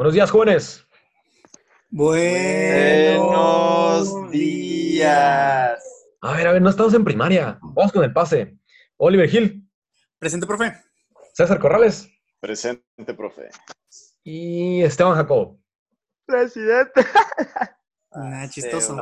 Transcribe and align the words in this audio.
Buenos 0.00 0.14
días, 0.14 0.30
jóvenes. 0.30 0.86
Buenos 1.90 2.30
días. 4.30 5.78
A 6.22 6.32
ver, 6.32 6.46
a 6.46 6.52
ver, 6.52 6.62
no 6.62 6.70
estamos 6.70 6.94
en 6.94 7.04
primaria. 7.04 7.58
Vamos 7.60 7.92
con 7.92 8.02
el 8.02 8.10
pase. 8.10 8.56
Oliver 8.96 9.28
Gil, 9.28 9.68
Presente, 10.18 10.46
profe. 10.46 10.74
César 11.34 11.58
Corrales 11.58 12.08
Presente, 12.40 13.12
profe. 13.14 13.50
y 14.24 14.80
Esteban 14.82 15.16
Jacobo. 15.16 15.60
Presidente. 16.24 17.04
Ah, 18.12 18.46
chistoso. 18.48 18.96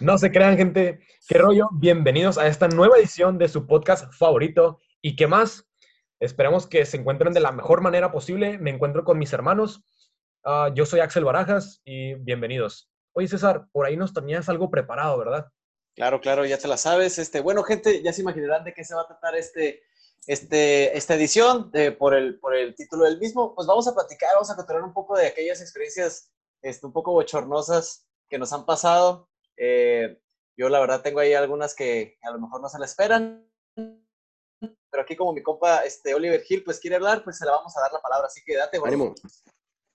No 0.00 0.16
se 0.16 0.32
crean, 0.32 0.56
gente. 0.56 1.00
¿Qué 1.28 1.36
rollo? 1.36 1.68
Bienvenidos 1.70 2.38
a 2.38 2.46
esta 2.46 2.66
nueva 2.66 2.96
edición 2.96 3.36
de 3.36 3.46
su 3.46 3.66
podcast 3.66 4.10
favorito. 4.14 4.80
¿Y 5.02 5.16
qué 5.16 5.26
más? 5.26 5.68
Esperemos 6.22 6.68
que 6.68 6.86
se 6.86 6.96
encuentren 6.96 7.32
de 7.32 7.40
la 7.40 7.50
mejor 7.50 7.80
manera 7.80 8.12
posible. 8.12 8.56
Me 8.56 8.70
encuentro 8.70 9.04
con 9.04 9.18
mis 9.18 9.32
hermanos. 9.32 9.82
Ah, 10.44 10.70
yo 10.72 10.86
soy 10.86 11.00
Axel 11.00 11.24
Barajas 11.24 11.82
y 11.84 12.14
bienvenidos. 12.14 12.88
Oye, 13.10 13.26
César, 13.26 13.66
por 13.72 13.86
ahí 13.86 13.96
nos 13.96 14.14
tenías 14.14 14.48
algo 14.48 14.70
preparado, 14.70 15.18
¿verdad? 15.18 15.48
Claro, 15.96 16.20
claro, 16.20 16.46
ya 16.46 16.58
te 16.58 16.68
la 16.68 16.76
sabes. 16.76 17.18
Este, 17.18 17.40
bueno, 17.40 17.64
gente, 17.64 18.04
ya 18.04 18.12
se 18.12 18.20
imaginarán 18.20 18.62
de 18.62 18.72
qué 18.72 18.84
se 18.84 18.94
va 18.94 19.00
a 19.00 19.08
tratar 19.08 19.34
este, 19.34 19.82
este, 20.28 20.96
esta 20.96 21.16
edición 21.16 21.72
por, 21.98 22.14
el, 22.14 22.38
por 22.38 22.54
el 22.54 22.76
título 22.76 23.02
del 23.02 23.18
mismo. 23.18 23.56
Pues 23.56 23.66
vamos 23.66 23.88
a 23.88 23.94
platicar, 23.94 24.30
vamos 24.34 24.50
a 24.52 24.54
contar 24.54 24.80
un 24.80 24.92
poco 24.92 25.16
de 25.16 25.26
aquellas 25.26 25.60
experiencias 25.60 26.30
este, 26.62 26.86
un 26.86 26.92
poco 26.92 27.10
bochornosas 27.10 28.06
que 28.28 28.38
nos 28.38 28.52
han 28.52 28.64
pasado. 28.64 29.28
Eh, 29.56 30.20
yo 30.56 30.68
la 30.68 30.78
verdad 30.78 31.02
tengo 31.02 31.18
ahí 31.18 31.34
algunas 31.34 31.74
que 31.74 32.16
a 32.22 32.30
lo 32.30 32.38
mejor 32.38 32.60
no 32.60 32.68
se 32.68 32.78
la 32.78 32.84
esperan. 32.84 33.44
Pero 34.92 35.04
aquí 35.04 35.16
como 35.16 35.32
mi 35.32 35.42
compa 35.42 35.80
este, 35.80 36.14
Oliver 36.14 36.44
Hill 36.46 36.62
pues 36.62 36.78
quiere 36.78 36.96
hablar, 36.96 37.24
pues 37.24 37.38
se 37.38 37.46
la 37.46 37.52
vamos 37.52 37.74
a 37.76 37.80
dar 37.80 37.92
la 37.92 38.00
palabra. 38.00 38.26
Así 38.26 38.42
que 38.44 38.56
date. 38.56 38.78
Ánimo. 38.84 39.14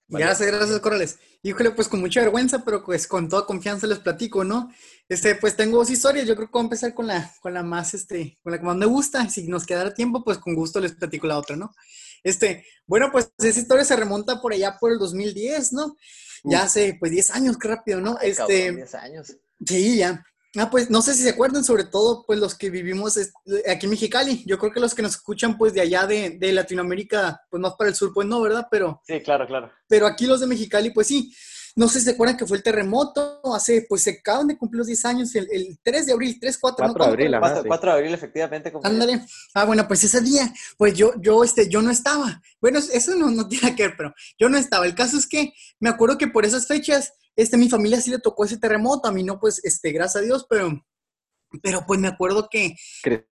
Gracias, 0.10 0.50
gracias, 0.50 0.80
Corrales. 0.80 1.20
Híjole, 1.44 1.72
pues 1.72 1.88
con 1.88 2.00
mucha 2.00 2.22
vergüenza, 2.22 2.64
pero 2.66 2.84
pues 2.84 3.08
con 3.08 3.30
toda 3.30 3.46
confianza 3.46 3.86
les 3.86 4.00
platico, 4.00 4.44
¿no? 4.44 4.72
Este, 5.08 5.36
pues 5.36 5.56
tengo 5.56 5.78
dos 5.78 5.92
historias. 5.92 6.26
Yo 6.26 6.36
creo 6.36 6.48
que 6.48 6.54
voy 6.54 6.62
a 6.62 6.64
empezar 6.64 6.94
con 6.96 7.06
la, 7.06 7.32
con 7.42 7.54
la 7.54 7.62
más, 7.62 7.94
este, 7.94 8.38
con 8.42 8.52
la 8.52 8.58
que 8.58 8.66
más 8.66 8.76
me 8.76 8.86
gusta. 8.88 9.30
Si 9.30 9.48
nos 9.48 9.66
quedara 9.66 9.94
tiempo, 9.94 10.24
pues 10.24 10.40
con 10.40 10.56
gusto 10.56 10.80
les 10.80 10.94
platico 10.94 11.28
la 11.28 11.38
otra, 11.38 11.56
¿no? 11.56 11.76
Este, 12.24 12.66
bueno, 12.88 13.12
pues 13.12 13.32
esa 13.38 13.60
historia 13.60 13.86
se 13.86 13.96
remonta 13.96 14.42
por 14.42 14.52
allá 14.52 14.78
por 14.80 14.92
el 14.92 14.98
2010, 14.98 15.74
¿no? 15.74 15.96
Ya 16.44 16.64
hace, 16.64 16.96
pues 17.00 17.12
10 17.12 17.32
años, 17.32 17.58
qué 17.58 17.68
rápido, 17.68 18.02
¿no? 18.02 18.18
Ay, 18.20 18.34
cabrón, 18.34 18.58
Este, 18.58 18.72
10 18.72 18.96
años. 18.96 19.38
Sí, 19.66 19.98
ya. 19.98 20.26
Ah, 20.58 20.70
pues 20.70 20.90
no 20.90 21.02
sé 21.02 21.14
si 21.14 21.24
se 21.24 21.30
acuerdan, 21.30 21.64
sobre 21.64 21.84
todo, 21.84 22.24
pues 22.26 22.40
los 22.40 22.56
que 22.56 22.70
vivimos 22.70 23.18
aquí 23.18 23.86
en 23.86 23.90
Mexicali. 23.90 24.44
Yo 24.46 24.58
creo 24.58 24.72
que 24.72 24.80
los 24.80 24.96
que 24.96 25.02
nos 25.02 25.12
escuchan, 25.12 25.58
pues 25.58 25.74
de 25.74 25.82
allá 25.82 26.08
de, 26.08 26.32
de 26.32 26.52
Latinoamérica, 26.52 27.42
pues 27.50 27.62
más 27.62 27.74
para 27.76 27.90
el 27.90 27.96
sur, 27.96 28.12
pues 28.14 28.28
no, 28.28 28.42
¿verdad? 28.42 28.68
Pero, 28.72 29.02
Sí, 29.08 29.22
claro, 29.22 29.46
claro. 29.46 29.72
pero 29.88 30.08
aquí 30.08 30.26
los 30.26 30.40
de 30.40 30.48
Mexicali, 30.48 30.90
pues 30.92 31.08
sí. 31.08 31.34
No 31.76 31.88
sé 31.88 32.00
si 32.00 32.06
se 32.06 32.12
acuerdan 32.14 32.38
que 32.38 32.48
fue 32.48 32.58
el 32.58 32.64
terremoto 32.64 33.40
hace, 33.54 33.86
pues 33.88 34.02
se 34.02 34.10
acaban 34.10 34.48
de 34.48 34.58
cumplir 34.58 34.80
los 34.80 34.88
10 34.88 35.06
años, 35.06 35.36
el, 35.36 35.48
el 35.52 35.78
3 35.84 36.08
de 36.08 36.14
abril, 36.14 36.38
3, 36.42 36.58
4, 36.58 36.86
4 36.88 37.04
de 37.06 37.10
abril, 37.12 37.34
ajá. 37.36 37.42
4, 37.42 37.62
sí. 37.62 37.68
4 37.68 37.92
de 37.92 37.98
abril, 37.98 38.14
efectivamente. 38.16 38.74
Ándale. 38.84 39.22
Ah, 39.54 39.66
bueno, 39.66 39.88
pues 39.88 40.04
ese 40.04 40.22
día, 40.22 40.52
pues 40.76 40.96
yo, 40.96 41.14
yo, 41.22 41.44
este, 41.44 41.70
yo 41.70 41.84
no 41.84 41.92
estaba. 41.92 42.42
Bueno, 42.60 42.80
eso 42.80 43.16
no, 43.16 43.30
no 43.30 43.48
tiene 43.48 43.76
que 43.76 43.90
ver, 43.90 43.96
pero 43.96 44.12
yo 44.40 44.50
no 44.50 44.58
estaba. 44.58 44.88
El 44.88 44.96
caso 44.96 45.18
es 45.18 45.28
que 45.28 45.54
me 45.80 45.90
acuerdo 45.90 46.18
que 46.18 46.28
por 46.28 46.46
esas 46.46 46.66
fechas, 46.66 47.14
este, 47.38 47.56
mi 47.56 47.70
familia 47.70 48.02
sí 48.02 48.10
le 48.12 48.20
tocó 48.20 48.44
ese 48.44 48.58
terremoto, 48.58 49.08
a 49.08 49.12
mí 49.14 49.24
no, 49.24 49.40
pues, 49.40 49.64
este, 49.64 49.92
gracias 49.94 50.18
a 50.24 50.26
Dios, 50.26 50.46
pero, 50.50 50.86
pero 51.64 51.86
pues 51.88 52.00
me 52.02 52.10
acuerdo 52.10 52.50
que, 52.52 52.76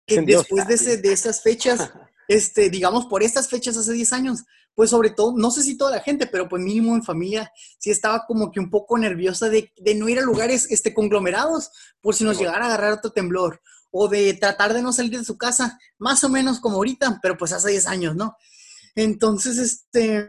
que 0.08 0.16
después 0.38 0.66
de, 0.70 0.76
ese- 0.76 0.98
de 1.02 1.12
esas 1.12 1.42
fechas, 1.44 1.92
este, 2.30 2.70
digamos, 2.70 3.08
por 3.08 3.22
estas 3.24 3.50
fechas 3.50 3.76
hace 3.76 3.92
10 3.92 4.14
años, 4.14 4.44
pues 4.74 4.90
sobre 4.90 5.10
todo, 5.10 5.34
no 5.38 5.52
sé 5.52 5.64
si 5.64 5.78
toda 5.78 5.92
la 5.92 6.02
gente, 6.02 6.28
pero 6.28 6.50
pues 6.50 6.62
mínimo 6.62 6.96
en 6.96 7.04
familia, 7.04 7.52
sí 7.80 7.92
estaba 7.92 8.26
como 8.28 8.52
que 8.52 8.60
un 8.60 8.70
poco 8.70 8.98
nerviosa 8.98 9.50
de, 9.50 9.72
de 9.78 9.96
no 9.96 10.10
ir 10.10 10.20
a 10.20 10.22
lugares 10.22 10.68
este, 10.70 10.94
conglomerados 10.94 11.72
por 12.02 12.14
si 12.16 12.24
nos 12.26 12.38
llegara 12.38 12.66
a 12.66 12.68
agarrar 12.68 12.94
otro 12.94 13.12
temblor, 13.12 13.62
o 13.92 14.10
de 14.10 14.34
tratar 14.34 14.74
de 14.74 14.82
no 14.82 14.92
salir 14.92 15.18
de 15.18 15.24
su 15.24 15.38
casa, 15.38 15.80
más 15.98 16.24
o 16.26 16.30
menos 16.30 16.60
como 16.60 16.76
ahorita, 16.76 17.20
pero 17.22 17.38
pues 17.38 17.54
hace 17.54 17.72
10 17.72 17.88
años, 17.88 18.16
¿no? 18.18 18.36
Entonces, 18.96 19.58
este, 19.58 20.28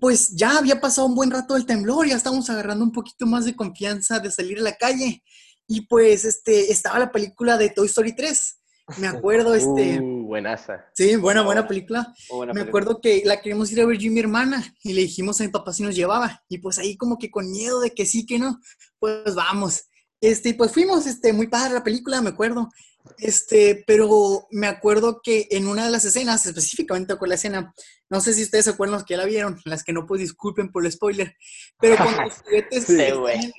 pues 0.00 0.30
ya 0.30 0.58
había 0.58 0.80
pasado 0.80 1.06
un 1.06 1.14
buen 1.14 1.30
rato 1.30 1.56
el 1.56 1.66
temblor, 1.66 2.06
ya 2.06 2.16
estábamos 2.16 2.48
agarrando 2.50 2.84
un 2.84 2.92
poquito 2.92 3.26
más 3.26 3.44
de 3.44 3.56
confianza 3.56 4.18
de 4.18 4.30
salir 4.30 4.58
a 4.58 4.62
la 4.62 4.76
calle, 4.76 5.22
y 5.66 5.82
pues, 5.82 6.24
este, 6.24 6.70
estaba 6.72 6.98
la 6.98 7.12
película 7.12 7.56
de 7.56 7.70
Toy 7.70 7.86
Story 7.86 8.14
3. 8.14 8.58
Me 8.98 9.06
acuerdo, 9.08 9.54
este, 9.54 10.00
Uh, 10.00 10.26
buenaza. 10.26 10.84
sí, 10.94 11.16
buena, 11.16 11.42
buena 11.42 11.66
película. 11.68 12.12
Buena 12.30 12.52
Me 12.52 12.60
película. 12.60 12.68
acuerdo 12.68 13.00
que 13.00 13.22
la 13.24 13.40
queríamos 13.40 13.70
ir 13.72 13.80
a 13.80 13.86
ver 13.86 13.96
yo 13.96 14.08
y 14.08 14.10
mi 14.10 14.20
hermana 14.20 14.62
y 14.82 14.92
le 14.92 15.02
dijimos 15.02 15.40
a 15.40 15.44
mi 15.44 15.50
papá 15.50 15.72
si 15.72 15.82
nos 15.82 15.94
llevaba. 15.94 16.42
Y 16.48 16.58
pues 16.58 16.78
ahí 16.78 16.96
como 16.96 17.16
que 17.18 17.30
con 17.30 17.50
miedo 17.50 17.80
de 17.80 17.90
que 17.94 18.04
sí, 18.06 18.26
que 18.26 18.38
no, 18.38 18.58
pues 18.98 19.34
vamos. 19.34 19.84
Este, 20.20 20.52
pues 20.54 20.72
fuimos, 20.72 21.06
este, 21.06 21.32
muy 21.32 21.46
padre 21.46 21.74
la 21.74 21.84
película, 21.84 22.20
me 22.20 22.30
acuerdo. 22.30 22.68
Este, 23.22 23.84
pero 23.86 24.46
me 24.50 24.66
acuerdo 24.66 25.20
que 25.22 25.46
en 25.50 25.66
una 25.68 25.84
de 25.84 25.90
las 25.90 26.04
escenas, 26.04 26.44
específicamente 26.46 27.16
con 27.16 27.28
la 27.28 27.36
escena, 27.36 27.72
no 28.10 28.20
sé 28.20 28.34
si 28.34 28.42
ustedes 28.42 28.64
se 28.64 28.70
acuerdan 28.72 28.94
los 28.98 29.04
que 29.04 29.16
la 29.16 29.24
vieron, 29.24 29.60
las 29.64 29.84
que 29.84 29.92
no, 29.92 30.06
pues 30.06 30.20
disculpen 30.20 30.70
por 30.72 30.84
el 30.84 30.92
spoiler, 30.92 31.36
pero 31.80 31.96
cuando 31.96 32.22
los 32.24 32.34
juguetes, 32.42 32.84
Sí, 32.84 33.00
están 33.00 33.52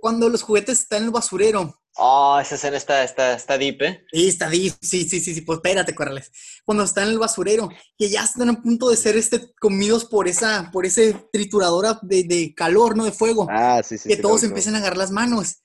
cuando 0.00 0.28
los 0.28 0.42
juguetes 0.42 0.80
están 0.80 0.98
en 1.00 1.04
el 1.06 1.10
basurero, 1.10 1.76
Oh, 2.02 2.38
esa 2.40 2.54
escena 2.54 2.76
está, 2.76 3.02
está, 3.02 3.34
está 3.34 3.58
deep, 3.58 3.82
¿eh? 3.82 4.04
Sí, 4.12 4.28
está 4.28 4.46
ahí. 4.48 4.70
Sí, 4.80 5.06
sí, 5.08 5.18
sí, 5.20 5.34
sí, 5.34 5.40
pues 5.40 5.56
espérate, 5.56 5.92
Corrales. 5.92 6.30
Cuando 6.64 6.84
están 6.84 7.04
en 7.08 7.10
el 7.10 7.18
basurero, 7.18 7.68
que 7.98 8.08
ya 8.08 8.22
están 8.22 8.48
a 8.48 8.62
punto 8.62 8.88
de 8.88 8.96
ser 8.96 9.16
este, 9.16 9.52
comidos 9.60 10.04
por 10.04 10.28
esa, 10.28 10.70
por 10.72 10.86
ese 10.86 11.14
trituradora 11.32 11.98
de, 12.02 12.22
de 12.22 12.54
calor, 12.54 12.96
¿no? 12.96 13.04
De 13.04 13.12
fuego. 13.12 13.48
Ah, 13.50 13.82
sí, 13.84 13.98
sí. 13.98 14.08
que 14.08 14.16
sí, 14.16 14.22
todos 14.22 14.42
lo- 14.42 14.48
empiezan 14.48 14.76
a 14.76 14.78
agarrar 14.78 14.98
las 14.98 15.10
manos. 15.10 15.56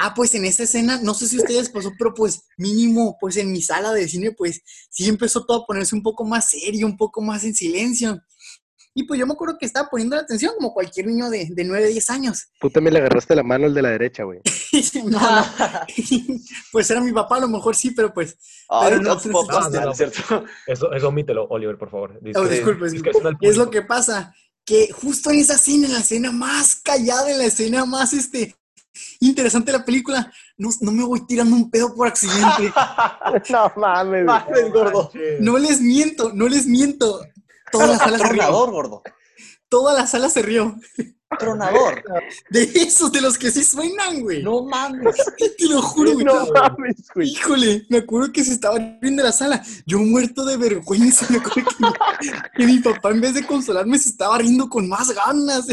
Ah, 0.00 0.14
pues 0.14 0.32
en 0.36 0.44
esa 0.44 0.62
escena, 0.62 1.00
no 1.02 1.12
sé 1.12 1.26
si 1.26 1.36
a 1.38 1.40
ustedes 1.40 1.70
pasó, 1.70 1.90
pero 1.98 2.14
pues 2.14 2.44
mínimo, 2.56 3.16
pues 3.20 3.36
en 3.36 3.50
mi 3.50 3.60
sala 3.60 3.92
de 3.92 4.06
cine, 4.06 4.30
pues 4.30 4.60
sí 4.90 5.08
empezó 5.08 5.44
todo 5.44 5.62
a 5.62 5.66
ponerse 5.66 5.96
un 5.96 6.04
poco 6.04 6.24
más 6.24 6.50
serio, 6.50 6.86
un 6.86 6.96
poco 6.96 7.20
más 7.20 7.42
en 7.42 7.52
silencio. 7.52 8.22
Y 8.94 9.04
pues 9.04 9.18
yo 9.18 9.26
me 9.26 9.32
acuerdo 9.32 9.56
que 9.58 9.66
estaba 9.66 9.88
poniendo 9.88 10.14
la 10.14 10.22
atención 10.22 10.54
como 10.56 10.72
cualquier 10.72 11.06
niño 11.06 11.28
de, 11.30 11.48
de 11.50 11.64
9, 11.64 11.88
10 11.88 12.10
años. 12.10 12.46
Tú 12.60 12.70
también 12.70 12.94
le 12.94 13.00
agarraste 13.00 13.34
la 13.34 13.42
mano 13.42 13.66
al 13.66 13.74
de 13.74 13.82
la 13.82 13.90
derecha, 13.90 14.22
güey. 14.22 14.40
No, 15.04 15.18
no. 15.18 15.44
pues 16.72 16.88
era 16.90 17.00
mi 17.00 17.12
papá, 17.12 17.38
a 17.38 17.40
lo 17.40 17.48
mejor 17.48 17.74
sí, 17.74 17.90
pero 17.90 18.12
pues 18.14 18.36
Ay, 18.68 18.90
Pero 18.90 19.02
no, 19.02 19.14
no, 19.16 19.70
no, 19.70 19.80
no. 19.86 19.94
¿cierto? 19.94 20.44
Eso, 20.66 20.92
eso 20.92 21.08
omítelo, 21.08 21.46
Oliver, 21.50 21.76
por 21.76 21.90
favor. 21.90 22.20
Oh, 22.20 22.24
Disculpe. 22.24 22.54
disculpe, 22.54 22.86
Es 22.86 22.92
disculpe. 22.92 23.52
lo 23.56 23.70
que 23.70 23.82
pasa, 23.82 24.32
que 24.64 24.92
justo 24.92 25.30
en 25.30 25.40
esa 25.40 25.54
escena, 25.54 25.86
en 25.86 25.94
la 25.94 26.00
escena 26.00 26.30
más 26.30 26.76
callada, 26.76 27.30
en 27.32 27.38
la 27.38 27.46
escena 27.46 27.84
más 27.84 28.12
este, 28.12 28.54
interesante 29.20 29.72
la 29.72 29.84
película, 29.84 30.32
no, 30.56 30.70
no 30.80 30.92
me 30.92 31.04
voy 31.04 31.26
tirando 31.26 31.54
un 31.54 31.70
pedo 31.70 31.94
por 31.94 32.08
accidente. 32.08 32.72
no 33.50 33.72
mames. 33.76 34.26
gordo. 34.72 35.10
No 35.40 35.58
les 35.58 35.80
miento, 35.80 36.32
no 36.32 36.48
les 36.48 36.66
miento. 36.66 37.20
Toda 37.70 37.86
la 37.86 37.98
sala 37.98 38.18
se 38.18 38.24
rió. 38.24 38.42
Tronador, 38.42 38.70
gordo. 38.70 39.02
Toda 39.68 39.94
la 39.94 40.06
sala 40.06 40.28
se 40.28 40.42
rió. 40.42 40.76
Tronador. 41.38 42.02
De 42.50 42.62
esos, 42.62 43.12
de 43.12 43.20
los 43.20 43.36
que 43.36 43.50
sí 43.50 43.62
suenan, 43.62 44.22
güey. 44.22 44.42
No 44.42 44.62
mames. 44.62 45.16
Te 45.58 45.66
lo 45.66 45.82
juro, 45.82 46.12
güey. 46.14 46.24
No 46.24 46.46
mames, 46.52 46.96
güey. 47.14 47.28
Híjole, 47.28 47.84
me 47.90 47.98
acuerdo 47.98 48.32
que 48.32 48.42
se 48.44 48.52
estaba 48.52 48.78
riendo 49.00 49.22
la 49.22 49.32
sala. 49.32 49.62
Yo 49.86 49.98
muerto 49.98 50.44
de 50.44 50.56
vergüenza. 50.56 51.26
Me 51.30 51.38
acuerdo 51.38 51.68
que, 52.18 52.32
que 52.56 52.64
mi 52.66 52.78
papá, 52.78 53.10
en 53.10 53.20
vez 53.20 53.34
de 53.34 53.44
consolarme, 53.46 53.98
se 53.98 54.08
estaba 54.08 54.38
riendo 54.38 54.68
con 54.68 54.88
más 54.88 55.10
ganas. 55.10 55.66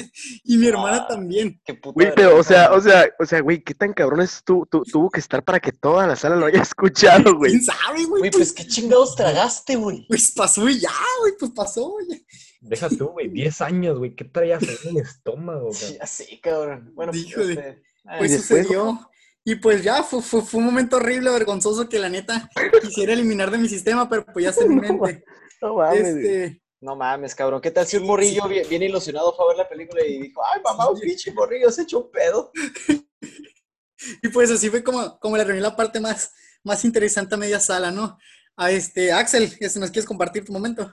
Y 0.43 0.57
mi 0.57 0.67
hermana 0.67 0.97
Ah. 0.97 1.07
también. 1.07 1.59
Qué 1.65 1.73
puta 1.73 1.93
Güey, 1.93 2.13
pero, 2.15 2.37
o 2.37 2.43
sea, 2.43 2.71
o 2.73 2.81
sea, 2.81 3.05
o 3.19 3.25
sea, 3.25 3.39
güey, 3.41 3.63
qué 3.63 3.73
tan 3.73 3.93
cabrón 3.93 4.21
es 4.21 4.41
tú, 4.43 4.67
tú- 4.69 4.83
tuvo 4.83 5.09
que 5.09 5.19
estar 5.19 5.43
para 5.43 5.59
que 5.59 5.71
toda 5.71 6.05
la 6.07 6.15
sala 6.15 6.35
lo 6.35 6.45
haya 6.45 6.61
escuchado, 6.61 7.35
güey. 7.37 7.51
¿Quién 7.51 7.63
sabe, 7.63 8.03
güey? 8.05 8.19
Güey, 8.19 8.31
Pues, 8.31 8.53
pues 8.53 8.53
qué 8.53 8.67
chingados 8.67 9.15
tragaste, 9.15 9.75
güey. 9.77 10.05
pues 10.07 10.31
pasó 10.31 10.67
y 10.69 10.79
ya, 10.79 10.89
güey, 11.21 11.33
pues 11.39 11.51
pasó, 11.51 11.89
güey. 11.89 12.25
Deja 12.65 12.89
tú, 12.89 13.09
güey. 13.09 13.29
10 13.29 13.61
años, 13.61 13.97
güey. 13.99 14.15
¿Qué 14.15 14.25
traías 14.25 14.63
en 14.63 14.97
el 14.97 15.03
estómago, 15.03 15.69
güey? 15.69 15.97
Ya 15.99 16.07
sé, 16.07 16.39
cabrón. 16.41 16.91
Bueno, 16.95 17.11
pues, 17.11 17.25
Híjole. 17.25 17.51
este, 17.51 17.83
Pues 18.17 18.31
¿Y 18.31 18.33
después, 18.35 18.63
sucedió. 18.63 19.09
Y 19.43 19.55
pues 19.55 19.83
ya, 19.83 20.01
fue, 20.01 20.23
fue, 20.23 20.41
fue 20.41 20.59
un 20.59 20.65
momento 20.65 20.95
horrible, 20.95 21.29
vergonzoso, 21.29 21.87
que 21.87 21.99
la 21.99 22.09
neta 22.09 22.49
quisiera 22.81 23.13
eliminar 23.13 23.51
de 23.51 23.59
mi 23.59 23.69
sistema, 23.69 24.09
pero 24.09 24.25
pues 24.25 24.45
ya 24.45 24.63
en 24.63 24.69
mi 24.69 24.81
mente. 24.81 25.23
No 25.61 25.75
mames, 25.75 26.01
güey. 26.01 26.25
Este, 26.25 26.61
No 26.81 26.95
mames, 26.95 27.35
cabrón. 27.35 27.61
¿Qué 27.61 27.69
tal 27.69 27.85
si 27.85 27.97
un 27.97 28.07
morrillo 28.07 28.47
bien, 28.47 28.67
bien 28.67 28.81
ilusionado 28.81 29.35
fue 29.35 29.45
a 29.45 29.47
ver 29.49 29.57
la 29.57 29.69
película 29.69 30.03
y 30.03 30.19
dijo, 30.19 30.41
ay, 30.43 30.61
mamá, 30.63 30.89
un 30.89 30.99
pinche 30.99 31.31
morrillo 31.31 31.69
se 31.69 31.83
echó 31.83 31.99
un 31.99 32.11
pedo? 32.11 32.51
y 34.23 34.27
pues 34.29 34.49
así 34.49 34.71
fue 34.71 34.83
como, 34.83 35.19
como 35.19 35.37
le 35.37 35.43
reuní 35.43 35.61
la 35.61 35.75
parte 35.75 35.99
más, 35.99 36.33
más 36.63 36.83
interesante 36.83 37.35
a 37.35 37.37
media 37.37 37.59
sala, 37.59 37.91
¿no? 37.91 38.17
A 38.57 38.71
este, 38.71 39.11
Axel, 39.11 39.47
si 39.47 39.79
nos 39.79 39.91
quieres 39.91 40.07
compartir 40.07 40.43
tu 40.43 40.51
momento. 40.51 40.91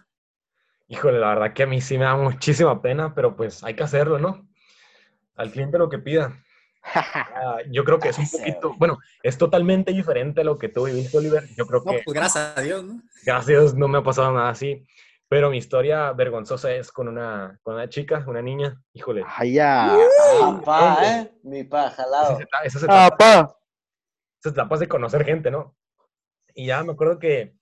Híjole, 0.92 1.18
la 1.18 1.28
verdad 1.28 1.54
que 1.54 1.62
a 1.62 1.66
mí 1.66 1.80
sí 1.80 1.96
me 1.96 2.04
da 2.04 2.16
muchísima 2.16 2.82
pena, 2.82 3.14
pero 3.14 3.34
pues 3.34 3.64
hay 3.64 3.74
que 3.74 3.82
hacerlo, 3.82 4.18
¿no? 4.18 4.46
Al 5.36 5.50
cliente 5.50 5.78
lo 5.78 5.88
que 5.88 5.98
pida. 5.98 6.36
Ah, 6.84 7.58
yo 7.70 7.82
creo 7.84 7.98
que 7.98 8.08
es 8.10 8.18
un 8.18 8.28
poquito, 8.28 8.74
bueno, 8.76 8.98
es 9.22 9.38
totalmente 9.38 9.92
diferente 9.92 10.42
a 10.42 10.44
lo 10.44 10.58
que 10.58 10.68
tú 10.68 10.84
viviste, 10.84 11.16
Oliver. 11.16 11.44
Yo 11.56 11.64
creo 11.66 11.80
No, 11.84 11.92
que, 11.92 12.02
pues 12.04 12.14
gracias 12.14 12.58
a 12.58 12.60
Dios, 12.60 12.84
¿no? 12.84 13.00
gracias 13.24 13.46
a 13.46 13.50
Dios, 13.60 13.74
no 13.74 13.88
me 13.88 13.98
ha 13.98 14.02
pasado 14.02 14.32
nada 14.32 14.50
así. 14.50 14.84
Pero 15.28 15.48
mi 15.48 15.56
historia 15.58 16.12
vergonzosa 16.12 16.72
es 16.72 16.92
con 16.92 17.08
una, 17.08 17.58
con 17.62 17.74
una 17.74 17.88
chica, 17.88 18.22
una 18.26 18.42
niña. 18.42 18.82
Híjole. 18.92 19.24
Ay, 19.26 19.54
ya. 19.54 19.94
Ah, 20.42 20.60
pa, 20.64 20.98
¿eh? 21.20 21.32
Mi 21.42 21.64
pa, 21.64 21.88
jalado. 21.90 22.32
Esas 22.32 22.40
etapas, 22.42 22.66
esas 22.66 22.82
Ah, 22.88 23.06
etapas- 23.06 23.18
pa. 23.46 23.56
esas 24.40 24.52
etapas 24.52 24.80
de 24.80 24.88
conocer 24.88 25.24
gente, 25.24 25.50
¿no? 25.50 25.74
Y 26.54 26.66
ya 26.66 26.82
me 26.84 26.92
acuerdo 26.92 27.18
que, 27.18 27.54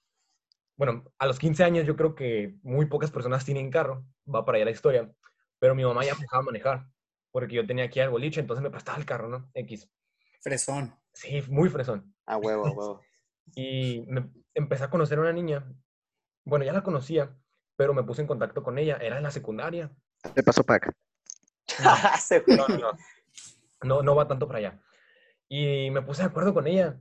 bueno, 0.81 1.05
a 1.19 1.27
los 1.27 1.39
15 1.39 1.63
años 1.63 1.87
yo 1.87 1.95
creo 1.95 2.15
que 2.15 2.57
muy 2.63 2.87
pocas 2.87 3.11
personas 3.11 3.45
tienen 3.45 3.71
carro, 3.71 4.03
va 4.27 4.47
para 4.47 4.57
allá 4.57 4.65
la 4.65 4.71
historia, 4.71 5.13
pero 5.59 5.75
mi 5.75 5.85
mamá 5.85 6.07
ya 6.07 6.15
me 6.15 6.23
dejaba 6.23 6.43
manejar, 6.43 6.87
porque 7.31 7.57
yo 7.57 7.67
tenía 7.67 7.85
aquí 7.85 8.01
al 8.01 8.09
boliche, 8.09 8.41
entonces 8.41 8.63
me 8.63 8.71
prestaba 8.71 8.97
el 8.97 9.05
carro, 9.05 9.29
¿no? 9.29 9.51
X. 9.53 9.91
Fresón. 10.41 10.99
Sí, 11.13 11.45
muy 11.49 11.69
fresón. 11.69 12.15
A 12.25 12.39
huevo, 12.39 12.67
a 12.67 12.71
huevo. 12.71 13.01
Y 13.55 14.07
me 14.07 14.31
empecé 14.55 14.85
a 14.85 14.91
conocer 14.91 15.19
a 15.19 15.21
una 15.21 15.35
niña, 15.35 15.71
bueno, 16.47 16.65
ya 16.65 16.73
la 16.73 16.83
conocía, 16.83 17.37
pero 17.77 17.93
me 17.93 18.05
puse 18.05 18.23
en 18.23 18.27
contacto 18.27 18.63
con 18.63 18.79
ella, 18.79 18.97
era 19.03 19.19
en 19.19 19.23
la 19.23 19.31
secundaria. 19.31 19.93
Te 20.35 20.43
pasó 20.43 20.65
para 20.65 20.79
acá. 20.79 20.93
No, 22.47 22.69
no, 22.69 22.79
no. 22.79 22.93
No, 23.83 24.03
no 24.03 24.15
va 24.15 24.27
tanto 24.27 24.47
para 24.47 24.61
allá. 24.61 24.83
Y 25.47 25.91
me 25.91 26.01
puse 26.01 26.23
de 26.23 26.29
acuerdo 26.29 26.55
con 26.55 26.67
ella. 26.67 26.99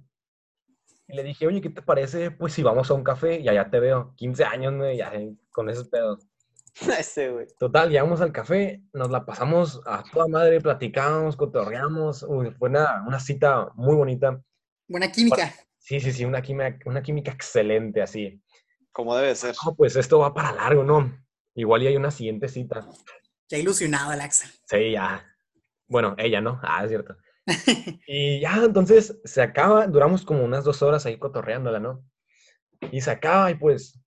Y 1.09 1.15
le 1.15 1.23
dije, 1.23 1.47
oye, 1.47 1.59
¿qué 1.59 1.71
te 1.71 1.81
parece? 1.81 2.29
Pues 2.29 2.53
si 2.53 2.61
vamos 2.61 2.91
a 2.91 2.94
un 2.94 3.03
café 3.03 3.39
y 3.39 3.50
allá 3.50 3.67
te 3.69 3.79
veo. 3.79 4.13
15 4.15 4.44
años, 4.44 4.75
güey, 4.75 4.97
ya 4.97 5.11
con 5.51 5.67
esos 5.67 5.89
pedos. 5.89 6.27
Ese, 7.00 7.31
güey. 7.31 7.47
Total, 7.57 7.89
llegamos 7.89 8.21
al 8.21 8.31
café, 8.31 8.83
nos 8.94 9.09
la 9.09 9.25
pasamos 9.25 9.81
a 9.88 10.03
toda 10.03 10.27
madre, 10.27 10.61
platicamos, 10.61 11.35
cotorreamos. 11.35 12.21
Uy, 12.21 12.51
fue 12.51 12.69
una, 12.69 13.03
una 13.07 13.19
cita 13.19 13.71
muy 13.73 13.95
bonita. 13.95 14.39
Buena 14.88 15.11
química. 15.11 15.51
Sí, 15.79 16.00
sí, 16.00 16.11
sí, 16.11 16.25
una 16.25 16.44
química, 16.44 16.77
una 16.85 17.01
química 17.01 17.31
excelente, 17.31 18.03
así. 18.03 18.39
Como 18.91 19.15
debe 19.15 19.33
ser. 19.33 19.56
No, 19.65 19.75
pues 19.75 19.95
esto 19.95 20.19
va 20.19 20.31
para 20.35 20.53
largo, 20.53 20.83
¿no? 20.83 21.11
Igual 21.56 21.81
y 21.83 21.88
hay 21.88 21.95
una 21.95 22.11
siguiente 22.11 22.47
cita. 22.47 22.88
Ya 23.50 23.57
ilusionado 23.57 24.13
el 24.13 24.21
Axel. 24.21 24.51
Sí, 24.65 24.91
ya. 24.91 25.25
Bueno, 25.88 26.13
ella, 26.19 26.39
¿no? 26.39 26.59
Ah, 26.61 26.83
es 26.83 26.89
cierto. 26.89 27.17
Y 28.07 28.40
ya, 28.42 28.63
entonces 28.63 29.19
se 29.24 29.42
acaba, 29.42 29.88
duramos 29.88 30.25
como 30.25 30.44
unas 30.44 30.63
dos 30.63 30.81
horas 30.81 31.06
ahí 31.06 31.18
cotorreándola, 31.18 31.80
¿no? 31.80 32.04
Y 32.92 33.01
se 33.01 33.12
acaba 33.12 33.51
y 33.51 33.56
pues 33.56 34.00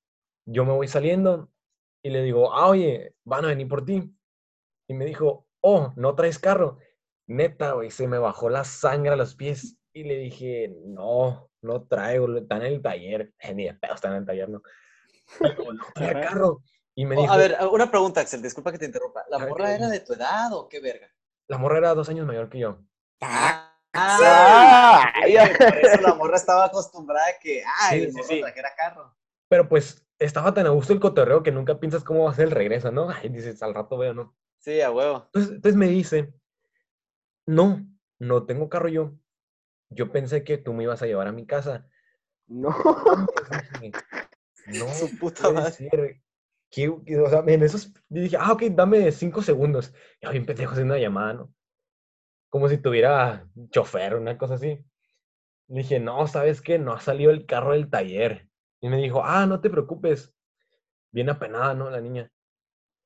yo 0.46 0.64
me 0.64 0.72
voy 0.72 0.88
saliendo 0.88 1.50
y 2.02 2.10
le 2.10 2.22
digo, 2.22 2.52
ah, 2.52 2.68
oye, 2.68 3.14
van 3.24 3.44
a 3.44 3.48
venir 3.48 3.68
por 3.68 3.84
ti. 3.84 4.12
Y 4.88 4.94
me 4.94 5.04
dijo, 5.04 5.46
oh, 5.60 5.92
¿no 5.96 6.14
traes 6.14 6.38
carro? 6.38 6.78
Neta, 7.28 7.72
güey, 7.72 7.90
se 7.90 8.08
me 8.08 8.18
bajó 8.18 8.48
la 8.50 8.64
sangre 8.64 9.12
a 9.12 9.16
los 9.16 9.34
pies. 9.36 9.78
Y 9.92 10.04
le 10.04 10.16
dije, 10.16 10.74
no, 10.86 11.50
no 11.62 11.82
traigo, 11.86 12.36
está 12.36 12.56
en 12.56 12.62
el 12.62 12.82
taller. 12.82 13.32
Ni 13.54 13.64
de 13.64 13.74
pedo 13.74 13.94
está 13.94 14.08
en 14.08 14.14
el 14.14 14.26
taller, 14.26 14.48
¿no. 14.48 14.62
Digo, 15.40 15.72
no 15.72 15.84
trae 15.94 16.12
carro. 16.14 16.62
Y 16.94 17.06
me 17.06 17.16
Oh, 17.16 17.22
dijo, 17.22 17.32
a 17.32 17.36
ver, 17.36 17.56
una 17.70 17.90
pregunta, 17.90 18.20
Axel, 18.20 18.42
disculpa 18.42 18.72
que 18.72 18.78
te 18.78 18.86
interrumpa. 18.86 19.24
¿La 19.30 19.38
ver, 19.38 19.48
morra 19.48 19.74
era 19.74 19.88
de 19.88 20.00
tu 20.00 20.12
edad 20.14 20.52
o 20.52 20.68
qué 20.68 20.80
verga? 20.80 21.08
la 21.48 21.58
morra 21.58 21.78
era 21.78 21.94
dos 21.94 22.08
años 22.08 22.26
mayor 22.26 22.48
que 22.48 22.58
yo. 22.58 22.78
Ah, 23.22 23.68
Ah, 23.94 25.14
por 25.58 25.78
eso 25.78 26.00
la 26.00 26.14
morra 26.14 26.36
estaba 26.36 26.64
acostumbrada 26.64 27.26
a 27.28 27.38
que, 27.40 27.62
ay, 27.82 28.10
Sí, 28.10 28.22
sí, 28.22 28.40
trajera 28.40 28.70
carro. 28.76 29.14
Pero 29.48 29.68
pues 29.68 30.06
estaba 30.18 30.54
tan 30.54 30.66
a 30.66 30.70
gusto 30.70 30.94
el 30.94 31.00
cotorreo 31.00 31.42
que 31.42 31.52
nunca 31.52 31.78
piensas 31.78 32.02
cómo 32.02 32.24
va 32.24 32.30
a 32.30 32.34
ser 32.34 32.46
el 32.46 32.52
regreso, 32.52 32.90
¿no? 32.90 33.10
Ay, 33.10 33.28
dices, 33.28 33.62
al 33.62 33.74
rato 33.74 33.98
veo, 33.98 34.14
¿no? 34.14 34.34
Sí, 34.60 34.80
a 34.80 34.90
huevo. 34.90 35.24
Entonces, 35.26 35.52
entonces 35.56 35.76
me 35.76 35.88
dice, 35.88 36.32
no, 37.46 37.86
no 38.18 38.46
tengo 38.46 38.68
carro 38.68 38.88
yo. 38.88 39.12
Yo 39.90 40.10
pensé 40.10 40.42
que 40.42 40.56
tú 40.56 40.72
me 40.72 40.84
ibas 40.84 41.02
a 41.02 41.06
llevar 41.06 41.26
a 41.26 41.32
mi 41.32 41.46
casa. 41.46 41.86
No. 42.46 42.74
No, 44.66 44.86
Su 44.94 45.18
puta 45.18 45.50
madre. 45.50 45.72
ser. 45.72 46.20
¿Qué- 46.70 46.94
qué- 47.04 47.18
o 47.18 47.28
sea, 47.28 47.42
en 47.46 47.62
esos, 47.64 47.92
dije, 48.08 48.36
ah, 48.38 48.52
ok, 48.52 48.62
dame 48.70 49.10
cinco 49.10 49.42
segundos. 49.42 49.92
Y 50.20 50.28
bien 50.28 50.46
pendejo 50.46 50.70
haciendo 50.72 50.94
una 50.94 51.02
llamada, 51.02 51.32
¿no? 51.34 51.54
Como 52.52 52.68
si 52.68 52.76
tuviera 52.76 53.48
chofer, 53.70 54.14
una 54.14 54.36
cosa 54.36 54.54
así. 54.54 54.84
Le 55.68 55.78
dije, 55.78 55.98
no, 55.98 56.26
¿sabes 56.26 56.60
qué? 56.60 56.78
No 56.78 56.92
ha 56.92 57.00
salido 57.00 57.30
el 57.30 57.46
carro 57.46 57.72
del 57.72 57.88
taller. 57.88 58.46
Y 58.82 58.90
me 58.90 58.98
dijo, 58.98 59.24
ah, 59.24 59.46
no 59.46 59.62
te 59.62 59.70
preocupes. 59.70 60.34
Bien 61.12 61.30
apenada, 61.30 61.72
¿no? 61.72 61.88
La 61.88 62.02
niña. 62.02 62.30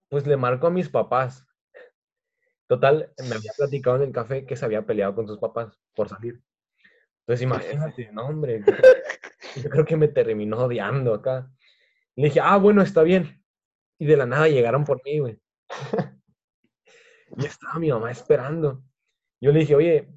Pues 0.09 0.27
le 0.27 0.37
marco 0.37 0.67
a 0.67 0.71
mis 0.71 0.89
papás. 0.89 1.47
Total, 2.67 3.13
me 3.19 3.37
había 3.37 3.53
platicado 3.57 3.95
en 3.99 4.03
el 4.03 4.13
café 4.13 4.45
que 4.45 4.57
se 4.57 4.65
había 4.65 4.85
peleado 4.85 5.15
con 5.15 5.29
sus 5.29 5.39
papás 5.39 5.79
por 5.95 6.09
salir. 6.09 6.43
Entonces, 7.21 7.43
imagínate, 7.43 8.11
no, 8.11 8.27
hombre. 8.27 8.65
Yo, 9.63 9.71
creo- 9.71 9.85
que 9.85 9.97
me 9.97 10.09
terminó 10.09 10.65
odiando 10.65 11.15
acá. 11.15 11.49
Le 12.17 12.25
dije, 12.25 12.41
ah, 12.43 12.57
bueno, 12.57 12.83
está 12.83 13.05
bien. 13.05 13.45
Y 13.97 14.07
de 14.07 14.17
la 14.17 14.27
nada 14.27 14.49
llegaron 14.49 14.85
por 14.85 15.01
mí, 15.05 15.21
güey. 15.21 15.39
y 17.37 17.47
estaba 17.47 17.79
mi 17.79 17.93
mamá 17.93 18.11
esperando. 18.11 18.83
Yo 19.41 19.53
le 19.53 19.61
dije, 19.61 19.75
oye, 19.75 20.09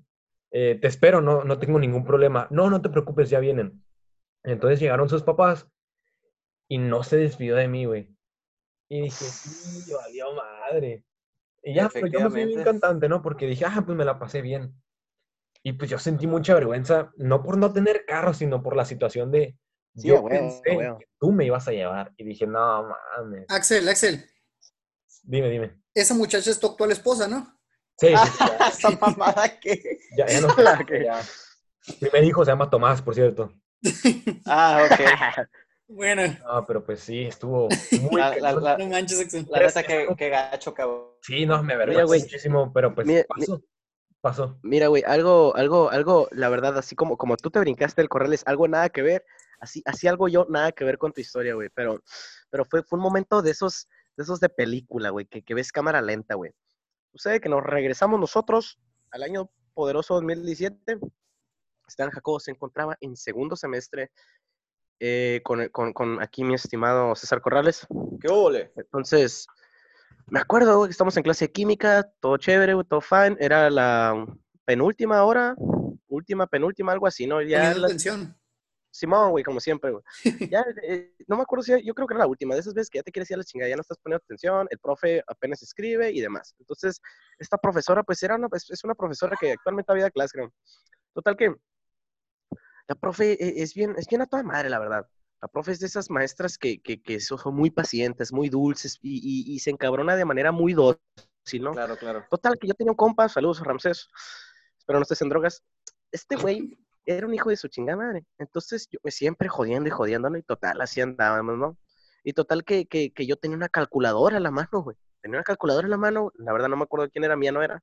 eh, 0.52 0.78
te 0.82 0.88
espero, 0.88 1.22
no, 1.22 1.44
no 1.44 1.60
tengo 1.60 1.80
ningún 1.80 2.06
problema. 2.06 2.48
No, 2.50 2.70
no 2.70 2.82
te 2.82 2.90
preocupes, 2.90 3.30
ya 3.30 3.40
vienen. 3.40 3.84
Entonces 4.44 4.80
llegaron 4.80 5.10
sus 5.10 5.24
papás 5.24 5.68
y 6.68 6.78
no 6.78 7.04
se 7.04 7.18
despidió 7.18 7.56
de 7.56 7.68
mí, 7.68 7.86
güey. 7.86 8.16
Y 8.90 9.02
dije, 9.02 9.26
sí, 9.26 9.92
valió 9.94 10.34
madre. 10.34 11.06
Y 11.62 11.74
ya, 11.74 11.90
pero 11.94 12.08
yo 12.08 12.22
me 12.22 12.30
fui 12.30 12.46
bien 12.46 12.64
cantante, 12.64 13.10
¿no? 13.10 13.22
Porque 13.22 13.46
dije, 13.46 13.66
ah, 13.66 13.84
pues 13.86 13.98
me 13.98 14.06
la 14.06 14.18
pasé 14.18 14.42
bien. 14.42 14.74
Y 15.62 15.74
pues 15.74 15.90
yo 15.90 16.00
sentí 16.00 16.26
mucha 16.26 16.54
vergüenza, 16.54 17.12
no 17.18 17.44
por 17.44 17.58
no 17.58 17.74
tener 17.74 18.06
carro, 18.06 18.34
sino 18.34 18.64
por 18.64 18.78
la 18.78 18.86
situación 18.86 19.30
de, 19.30 19.58
Sí, 19.96 20.08
yo 20.08 20.24
pensé 20.24 20.62
que 20.64 21.08
tú 21.20 21.32
me 21.32 21.46
ibas 21.46 21.68
a 21.68 21.72
llevar. 21.72 22.14
Y 22.18 22.24
dije, 22.24 22.48
no 22.48 22.90
mames. 23.18 23.46
Axel, 23.50 23.88
Axel, 23.90 24.26
Dime, 25.24 25.50
dime. 25.50 25.82
esa 25.94 26.14
muchacha 26.14 26.50
es 26.50 26.60
tu 26.60 26.68
actual 26.68 26.92
esposa, 26.92 27.28
¿no? 27.28 27.59
Sí, 28.00 28.08
sí, 28.08 28.16
sí, 28.32 28.38
ya, 28.40 28.68
Esa 28.70 28.92
mamada 28.92 29.60
que. 29.60 30.00
ya, 30.18 30.26
ya 30.28 30.42
no. 30.42 30.48
Ok. 30.82 30.92
ya. 31.04 31.22
Mi 31.88 31.96
primer 31.96 32.24
hijo 32.24 32.46
se 32.46 32.52
llama 32.52 32.70
Tomás, 32.70 33.02
por 33.02 33.16
cierto. 33.16 33.54
Ah, 34.46 34.86
ok. 34.86 35.48
Bueno, 35.88 36.22
No, 36.46 36.66
pero 36.68 36.84
pues 36.84 37.00
sí, 37.00 37.24
estuvo 37.24 37.68
muy 38.00 38.22
La, 38.22 38.36
la, 38.38 38.52
la, 38.54 38.78
no 38.78 38.86
manches, 38.88 39.34
la 39.50 39.60
neta, 39.60 39.82
que, 39.82 40.08
que 40.16 40.30
gacho, 40.30 40.72
cabrón. 40.74 41.08
Sí, 41.24 41.48
no, 41.48 41.64
me 41.64 41.76
güey. 42.06 42.22
muchísimo, 42.22 42.72
pero 42.72 42.94
pues 42.94 43.08
Mira, 43.08 43.24
pasó. 43.28 43.64
Pasó. 44.22 44.60
Mira, 44.62 44.88
güey, 44.88 45.02
algo, 45.04 45.56
algo, 45.56 45.90
algo, 45.90 46.28
la 46.32 46.50
verdad, 46.50 46.78
así 46.78 46.96
como, 46.96 47.18
como 47.18 47.38
tú 47.38 47.50
te 47.50 47.60
brincaste 47.60 48.02
el 48.04 48.10
corrales, 48.10 48.44
algo 48.46 48.68
nada 48.68 48.90
que 48.90 49.02
ver, 49.02 49.26
así, 49.60 49.82
así 49.86 50.08
algo 50.08 50.28
yo, 50.28 50.46
nada 50.48 50.74
que 50.74 50.84
ver 50.84 51.00
con 51.00 51.12
tu 51.12 51.22
historia, 51.22 51.56
güey, 51.56 51.70
pero, 51.74 52.04
pero 52.52 52.66
fue, 52.66 52.84
fue 52.84 52.98
un 52.98 53.04
momento 53.04 53.42
de 53.42 53.50
esos, 53.52 53.88
de 54.16 54.24
esos 54.24 54.40
de 54.40 54.50
película, 54.50 55.10
güey, 55.10 55.26
que, 55.26 55.42
que 55.42 55.56
ves 55.56 55.72
cámara 55.72 56.02
lenta, 56.02 56.36
güey. 56.36 56.52
Sucede 57.12 57.42
que 57.42 57.50
nos 57.50 57.64
regresamos 57.64 58.20
nosotros 58.20 58.80
al 59.12 59.24
año 59.24 59.50
poderoso 59.74 60.16
2017. 60.16 61.00
Stan 61.88 62.12
Jacobo 62.12 62.40
se 62.40 62.52
encontraba 62.52 62.96
en 63.02 63.16
segundo 63.16 63.56
semestre 63.56 64.12
eh, 65.00 65.42
con, 65.44 65.68
con, 65.70 65.94
con 65.94 66.22
aquí 66.22 66.44
mi 66.44 66.54
estimado 66.54 67.16
César 67.16 67.42
Corrales. 67.42 67.88
¿Qué 68.22 68.28
ole? 68.30 68.72
Entonces, 68.76 69.48
me 70.28 70.40
acuerdo, 70.40 70.86
que 70.86 70.92
estamos 70.92 71.18
en 71.18 71.24
clase 71.24 71.46
de 71.46 71.52
química, 71.52 72.12
todo 72.20 72.38
chévere, 72.38 72.74
todo 72.88 73.02
fine. 73.02 73.36
Era 73.40 73.70
la 73.72 74.26
penúltima 74.66 75.24
hora, 75.24 75.56
última, 76.08 76.46
penúltima, 76.46 76.92
algo 76.92 77.08
así, 77.08 77.26
¿no? 77.26 77.42
Ya 77.42 77.74
la- 77.74 77.88
atención. 77.88 78.36
Simón, 78.92 79.32
güey, 79.32 79.44
como 79.44 79.60
siempre, 79.60 79.92
güey. 79.92 80.04
Ya, 80.54 80.66
eh, 80.84 81.14
no 81.28 81.36
me 81.38 81.44
acuerdo 81.44 81.64
si, 81.64 81.84
yo 81.84 81.94
creo 81.94 82.08
que 82.08 82.14
era 82.14 82.24
la 82.24 82.28
última, 82.28 82.56
de 82.56 82.62
esas 82.62 82.74
veces 82.74 82.90
que 82.90 83.00
ya 83.00 83.04
te 83.04 83.12
quieres 83.12 83.30
ir 83.30 83.36
a 83.36 83.38
la 83.38 83.44
chingada, 83.44 83.70
ya 83.70 83.76
no 83.76 83.82
estás 83.82 83.98
poniendo 84.00 84.24
atención, 84.24 84.68
el 84.70 84.80
profe 84.80 85.24
apenas 85.28 85.62
escribe 85.62 86.12
y 86.12 86.22
demás. 86.22 86.56
Entonces, 86.60 87.00
esta 87.38 87.58
profesora, 87.58 88.04
pues 88.04 88.22
era 88.24 88.36
una, 88.36 88.48
es, 88.52 88.84
una 88.84 88.96
profesora 88.96 89.36
que 89.40 89.52
actualmente 89.52 89.88
todavía 89.88 90.06
da 90.06 90.12
clase, 90.12 90.34
creo. 90.34 90.54
Total 91.14 91.38
que 91.38 91.56
la 92.88 92.96
profe 92.96 93.34
e- 93.34 93.62
es 93.62 93.74
bien, 93.74 93.96
es 93.98 94.08
bien 94.08 94.22
a 94.22 94.26
toda 94.26 94.44
madre, 94.44 94.70
la 94.70 94.80
verdad. 94.80 95.08
La 95.42 95.48
profe 95.48 95.72
es 95.72 95.80
de 95.80 95.88
esas 95.88 96.10
maestras 96.10 96.58
que, 96.58 96.82
que, 96.82 97.02
que 97.02 97.20
son 97.20 97.56
muy 97.56 97.70
pacientes, 97.72 98.34
muy 98.34 98.50
dulces 98.50 98.98
y, 99.02 99.20
y, 99.24 99.54
y 99.54 99.60
se 99.60 99.70
encabrona 99.70 100.16
de 100.16 100.26
manera 100.26 100.52
muy 100.52 100.74
dócil, 100.74 101.00
¿no? 101.62 101.72
Claro, 101.72 101.96
claro. 101.98 102.26
Total, 102.30 102.58
que 102.60 102.68
yo 102.68 102.74
tenía 102.74 102.92
un 102.92 102.98
compa, 102.98 103.30
saludos 103.30 103.62
a 103.62 103.64
Ramsés, 103.64 104.10
espero 104.78 105.00
no 105.00 105.04
estés 105.04 105.22
en 105.22 105.30
drogas. 105.30 105.64
Este 106.12 106.36
güey 106.36 106.78
era 107.18 107.28
un 107.28 107.34
hijo 107.34 107.50
de 107.50 107.58
su 107.58 107.68
chingada 107.68 107.98
madre. 107.98 108.26
Entonces, 108.38 108.88
yo 108.92 109.00
me 109.04 109.12
siempre 109.12 109.50
jodiendo 109.50 109.88
y 109.88 109.92
jodiendo, 109.92 110.30
¿no? 110.30 110.38
Y 110.38 110.44
total, 110.44 110.80
así 110.82 111.02
andábamos, 111.02 111.58
¿no? 111.58 111.78
Y 112.24 112.34
total 112.34 112.64
que, 112.64 112.86
que, 112.86 113.12
que 113.12 113.26
yo 113.26 113.36
tenía 113.38 113.58
una 113.58 113.70
calculadora 113.70 114.38
en 114.38 114.44
la 114.44 114.52
mano, 114.52 114.84
güey. 114.84 114.98
Tenía 115.22 115.38
una 115.38 115.44
calculadora 115.44 115.86
en 115.86 115.92
la 115.92 115.98
mano, 115.98 116.32
la 116.36 116.54
verdad 116.54 116.70
no 116.70 116.78
me 116.78 116.84
acuerdo 116.84 117.10
quién 117.10 117.24
era, 117.24 117.36
mía 117.36 117.52
no 117.52 117.64
era. 117.64 117.82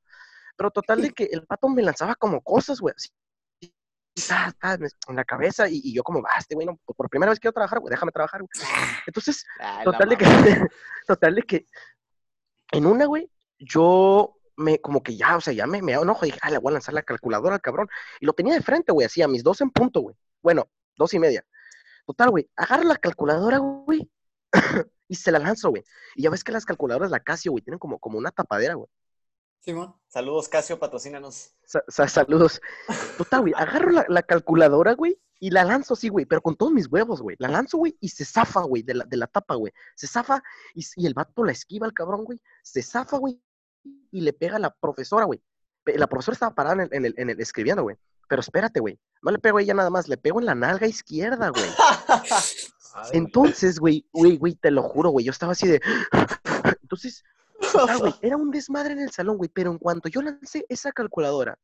Pero 0.57 0.71
total 0.71 1.03
de 1.03 1.11
que 1.11 1.25
el 1.25 1.47
pato 1.47 1.69
me 1.69 1.83
lanzaba 1.83 2.15
como 2.15 2.41
cosas, 2.41 2.81
güey. 2.81 2.95
así, 2.97 3.11
en 5.09 5.17
la 5.17 5.25
cabeza 5.25 5.69
y, 5.69 5.81
y 5.85 5.95
yo 5.95 6.03
como, 6.03 6.23
este 6.39 6.55
güey, 6.55 6.67
no, 6.67 6.79
por 6.85 7.11
primera 7.11 7.31
vez 7.31 7.41
quiero 7.41 7.53
trabajar, 7.53 7.81
güey, 7.81 7.91
déjame 7.91 8.13
trabajar, 8.13 8.41
güey. 8.41 8.51
Entonces, 9.07 9.45
Ay, 9.59 9.85
Total 9.85 10.09
de 10.09 10.17
que, 10.17 10.25
total 11.07 11.35
de 11.35 11.43
que 11.43 11.67
en 12.73 12.87
una, 12.87 13.07
güey, 13.07 13.31
yo 13.59 14.36
me, 14.57 14.81
como 14.81 15.03
que 15.03 15.17
ya, 15.17 15.37
o 15.37 15.41
sea, 15.41 15.53
ya 15.53 15.67
me, 15.67 15.83
me 15.83 15.93
enojo, 15.93 16.25
dije, 16.25 16.39
ah, 16.43 16.51
le 16.51 16.59
voy 16.59 16.71
a 16.71 16.75
lanzar 16.75 16.95
la 16.95 17.03
calculadora 17.03 17.57
al 17.57 17.61
cabrón. 17.61 17.89
Y 18.21 18.27
lo 18.27 18.33
tenía 18.33 18.55
de 18.55 18.63
frente, 18.63 18.93
güey, 18.93 19.07
así, 19.07 19.23
a 19.23 19.29
mis 19.29 19.43
dos 19.43 19.61
en 19.61 19.71
punto, 19.71 20.01
güey. 20.01 20.17
Bueno, 20.43 20.69
dos 20.97 21.13
y 21.15 21.19
media. 21.19 21.45
Total, 22.07 22.31
güey, 22.31 22.49
agarro 22.57 22.85
la 22.85 22.97
calculadora, 22.97 23.59
güey, 23.59 24.11
y 25.09 25.15
se 25.15 25.31
la 25.33 25.39
lanzo, 25.39 25.71
güey. 25.71 25.85
Y 26.15 26.23
ya 26.23 26.31
ves 26.31 26.45
que 26.45 26.53
las 26.53 26.65
calculadoras, 26.65 27.11
la 27.11 27.21
Casio, 27.21 27.53
güey, 27.53 27.63
tienen 27.63 27.79
como, 27.79 27.99
como 27.99 28.19
una 28.19 28.31
tapadera, 28.31 28.75
güey. 28.75 28.89
Simón. 29.61 29.97
Saludos, 30.07 30.49
Casio, 30.49 30.79
patrocínanos. 30.79 31.51
Sa- 31.65 31.83
sa- 31.89 32.07
saludos. 32.09 32.61
Total, 33.19 33.41
güey, 33.41 33.53
agarro 33.57 33.91
la, 33.91 34.07
la 34.09 34.23
calculadora, 34.23 34.95
güey, 34.95 35.21
y 35.41 35.51
la 35.51 35.65
lanzo 35.65 35.95
así, 35.95 36.09
güey, 36.09 36.25
pero 36.25 36.41
con 36.41 36.55
todos 36.55 36.73
mis 36.73 36.87
huevos, 36.87 37.21
güey. 37.21 37.37
La 37.41 37.49
lanzo, 37.49 37.77
güey, 37.79 37.97
y 38.01 38.09
se 38.11 38.25
zafa, 38.25 38.63
güey, 38.63 38.83
de 38.83 38.95
la, 38.95 39.05
de 39.05 39.17
la 39.17 39.27
tapa, 39.27 39.57
güey. 39.57 39.73
Se 39.97 40.07
zafa 40.07 40.43
y, 40.75 40.87
y 40.95 41.07
el 41.07 41.15
vato 41.15 41.43
la 41.45 41.53
esquiva, 41.53 41.87
el 41.87 41.93
cabrón, 41.93 42.25
güey. 42.25 42.41
Se 42.63 42.81
zafa, 42.83 43.19
güey, 43.19 43.43
y 44.11 44.21
le 44.21 44.33
pega 44.33 44.57
a 44.57 44.61
la 44.61 44.71
profesora, 44.71 45.25
güey. 45.25 45.43
La 45.85 46.07
profesora 46.07 46.35
estaba 46.35 46.55
parada 46.55 46.75
en 46.75 46.81
el, 46.81 46.89
en 46.93 47.05
el, 47.07 47.15
en 47.17 47.31
el- 47.31 47.41
escribiendo, 47.41 47.83
güey. 47.83 47.97
Pero 48.29 48.41
espérate, 48.41 48.81
güey. 48.81 48.99
No 49.23 49.31
le 49.31 49.39
pego 49.39 49.59
a 49.59 49.63
ella 49.63 49.75
nada 49.75 49.91
más, 49.91 50.09
le 50.09 50.17
pego 50.17 50.41
en 50.41 50.47
la 50.47 50.55
nalga 50.55 50.87
izquierda, 50.87 51.51
güey. 51.51 51.65
Entonces, 53.13 53.79
güey, 53.79 54.07
güey, 54.13 54.37
güey, 54.37 54.55
te 54.55 54.71
lo 54.71 54.83
juro, 54.83 55.11
güey, 55.11 55.25
yo 55.27 55.31
estaba 55.31 55.53
así 55.53 55.69
de... 55.69 55.81
Entonces, 56.83 57.23
total, 57.73 57.99
güey, 57.99 58.15
era 58.23 58.37
un 58.37 58.51
desmadre 58.51 58.95
en 58.95 59.01
el 59.01 59.11
salón, 59.11 59.37
güey, 59.37 59.51
pero 59.53 59.71
en 59.71 59.79
cuanto 59.79 60.09
yo 60.09 60.23
lancé 60.23 60.65
esa 60.69 60.93
calculadora, 60.93 61.59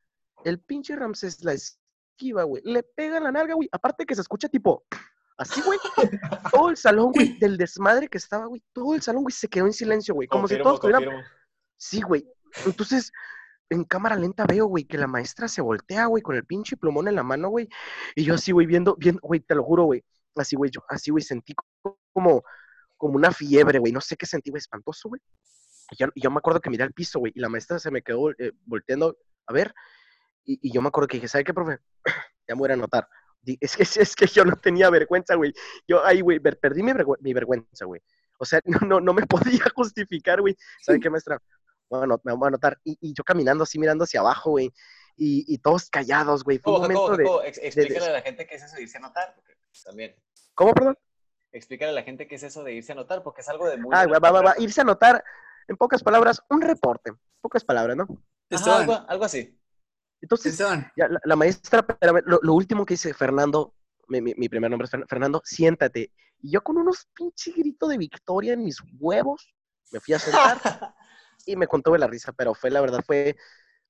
el 0.44 0.60
pinche 0.60 0.94
Ramses 0.94 1.42
la 1.42 1.54
esquiva, 1.54 2.42
güey, 2.44 2.62
le 2.64 2.82
pega 2.82 3.16
en 3.16 3.24
la 3.24 3.32
nalga, 3.32 3.54
güey, 3.54 3.68
aparte 3.72 4.06
que 4.06 4.14
se 4.14 4.20
escucha 4.20 4.48
tipo... 4.48 4.84
Así, 5.38 5.62
güey, 5.62 5.78
todo 6.52 6.68
el 6.68 6.76
salón, 6.76 7.10
güey, 7.12 7.36
del 7.40 7.56
desmadre 7.56 8.06
que 8.08 8.18
estaba, 8.18 8.46
güey, 8.46 8.62
todo 8.72 8.94
el 8.94 9.02
salón, 9.02 9.22
güey, 9.22 9.32
se 9.32 9.48
quedó 9.48 9.66
en 9.66 9.72
silencio, 9.72 10.14
güey, 10.14 10.28
como 10.28 10.46
si 10.46 10.58
todos 10.58 10.74
estuvieran... 10.74 11.04
confirmo. 11.04 11.26
Sí, 11.82 12.00
güey. 12.00 12.24
Entonces, 12.64 13.10
en 13.68 13.82
cámara 13.82 14.14
lenta 14.14 14.46
veo, 14.46 14.66
güey, 14.66 14.84
que 14.84 14.96
la 14.98 15.08
maestra 15.08 15.48
se 15.48 15.60
voltea, 15.62 16.06
güey, 16.06 16.22
con 16.22 16.36
el 16.36 16.44
pinche 16.46 16.76
plumón 16.76 17.08
en 17.08 17.16
la 17.16 17.24
mano, 17.24 17.48
güey. 17.48 17.68
Y 18.14 18.22
yo 18.22 18.34
así, 18.34 18.52
güey, 18.52 18.68
viendo, 18.68 18.94
viendo, 18.96 19.20
güey, 19.20 19.40
te 19.40 19.56
lo 19.56 19.64
juro, 19.64 19.84
güey. 19.84 20.04
Así, 20.36 20.54
güey, 20.54 20.70
yo, 20.70 20.84
así, 20.88 21.10
güey, 21.10 21.24
sentí 21.24 21.54
co- 21.54 21.98
como, 22.12 22.44
como 22.96 23.16
una 23.16 23.32
fiebre, 23.32 23.80
güey. 23.80 23.92
No 23.92 24.00
sé 24.00 24.16
qué 24.16 24.26
sentí, 24.26 24.50
güey, 24.50 24.60
espantoso, 24.60 25.08
güey. 25.08 25.20
Y 25.90 25.96
yo, 25.96 26.06
y 26.14 26.20
yo 26.22 26.30
me 26.30 26.38
acuerdo 26.38 26.60
que 26.60 26.70
miré 26.70 26.84
al 26.84 26.92
piso, 26.92 27.18
güey, 27.18 27.32
y 27.34 27.40
la 27.40 27.48
maestra 27.48 27.80
se 27.80 27.90
me 27.90 28.02
quedó 28.02 28.30
eh, 28.30 28.52
volteando 28.64 29.16
a 29.48 29.52
ver. 29.52 29.74
Y, 30.44 30.60
y 30.62 30.72
yo 30.72 30.82
me 30.82 30.88
acuerdo 30.88 31.08
que 31.08 31.16
dije, 31.16 31.26
¿sabe 31.26 31.42
qué, 31.42 31.52
profe? 31.52 31.80
ya 32.46 32.54
me 32.54 32.60
voy 32.60 32.70
a 32.70 32.74
anotar. 32.74 33.08
Es 33.60 33.76
que, 33.76 33.82
es 34.00 34.14
que 34.14 34.26
yo 34.28 34.44
no 34.44 34.54
tenía 34.54 34.88
vergüenza, 34.88 35.34
güey. 35.34 35.52
Yo 35.88 36.04
ahí, 36.04 36.20
güey, 36.20 36.38
perdí 36.38 36.84
mi 36.84 37.32
vergüenza, 37.34 37.86
güey. 37.86 38.00
O 38.38 38.44
sea, 38.44 38.60
no, 38.64 38.78
no, 38.86 39.00
no 39.00 39.12
me 39.14 39.26
podía 39.26 39.64
justificar, 39.74 40.40
güey. 40.40 40.56
¿Sabe 40.80 41.00
qué, 41.00 41.10
maestra? 41.10 41.40
Bueno, 41.98 42.18
me 42.24 42.32
voy 42.32 42.46
a 42.46 42.48
anotar. 42.48 42.78
Y, 42.84 42.96
y 43.00 43.12
yo 43.12 43.22
caminando 43.22 43.64
así, 43.64 43.78
mirando 43.78 44.04
hacia 44.04 44.20
abajo, 44.20 44.50
güey. 44.52 44.72
Y, 45.16 45.44
y 45.46 45.58
todos 45.58 45.90
callados, 45.90 46.42
güey. 46.42 46.58
Fue 46.58 46.72
un 46.72 46.76
¿Cómo, 46.80 46.82
momento 46.84 47.04
cómo, 47.04 47.16
de... 47.18 47.24
cómo? 47.24 47.42
Ex- 47.42 47.58
Explícale 47.58 48.06
a 48.06 48.12
la 48.12 48.22
gente 48.22 48.46
qué 48.46 48.54
es 48.54 48.62
eso 48.62 48.76
de 48.76 48.82
irse 48.82 48.96
a 48.96 49.00
anotar. 49.00 49.34
porque, 49.34 49.52
también. 49.84 50.16
¿Cómo, 50.54 50.72
perdón? 50.72 50.98
Explícale 51.52 51.90
a 51.90 51.94
la 51.94 52.02
gente 52.02 52.26
qué 52.26 52.36
es 52.36 52.42
eso 52.42 52.64
de 52.64 52.72
irse 52.72 52.92
a 52.92 52.94
anotar, 52.94 53.22
porque 53.22 53.42
es 53.42 53.48
algo 53.50 53.68
de 53.68 53.76
muy. 53.76 53.94
Ah, 53.94 54.06
de 54.06 54.12
va, 54.12 54.18
va, 54.30 54.40
va, 54.40 54.54
Irse 54.58 54.80
a 54.80 54.84
anotar, 54.84 55.22
en 55.68 55.76
pocas 55.76 56.02
palabras, 56.02 56.40
un 56.48 56.62
reporte. 56.62 57.12
Pocas 57.42 57.62
palabras, 57.62 57.94
¿no? 57.96 58.06
Ajá, 58.50 58.78
algo, 58.78 59.04
algo 59.06 59.24
así. 59.24 59.58
Entonces, 60.22 60.56
ya, 60.56 61.08
la, 61.08 61.20
la 61.24 61.36
maestra, 61.36 61.80
espérame, 61.86 62.22
lo, 62.24 62.38
lo 62.42 62.54
último 62.54 62.86
que 62.86 62.94
dice 62.94 63.12
Fernando, 63.12 63.74
mi, 64.08 64.20
mi- 64.22 64.34
mi 64.36 64.48
primer 64.48 64.70
nombre 64.70 64.86
es 64.86 64.92
Fer- 64.92 65.06
Fernando, 65.08 65.42
siéntate. 65.44 66.12
Y 66.40 66.52
yo 66.52 66.62
con 66.62 66.78
unos 66.78 67.06
pinche 67.14 67.50
gritos 67.52 67.88
de 67.90 67.98
victoria 67.98 68.54
en 68.54 68.64
mis 68.64 68.78
huevos, 68.98 69.52
me 69.90 70.00
fui 70.00 70.14
a 70.14 70.18
sentar 70.18 70.58
y 71.46 71.56
me 71.56 71.66
contó 71.66 71.92
de 71.92 71.98
la 71.98 72.06
risa, 72.06 72.32
pero 72.32 72.54
fue, 72.54 72.70
la 72.70 72.80
verdad, 72.80 73.00
fue, 73.06 73.36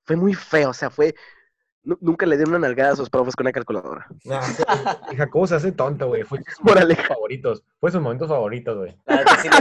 fue 0.05 0.17
muy 0.17 0.35
feo, 0.35 0.71
o 0.71 0.75
sea, 0.75 0.91
fue, 0.91 1.15
nu- 1.83 1.99
nunca 2.01 2.27
le 2.27 2.37
di 2.37 2.45
una 2.45 2.59
nalgada 2.59 2.93
a 2.93 2.97
sus 2.97 3.11
profes 3.11 3.37
con 3.37 3.45
una 3.47 3.53
calculadora. 3.53 4.07
Y 5.13 5.17
Jacobo 5.17 5.47
se 5.47 5.57
hace 5.57 5.73
tonto, 5.73 6.09
güey. 6.09 6.23
Fue 6.25 6.39
sus 6.43 6.61
momentos 6.65 7.07
favoritos. 7.07 7.65
Fue 7.81 7.91
sus 7.91 8.01
momentos 8.01 8.29
favoritos, 8.29 8.77
güey. 8.79 8.97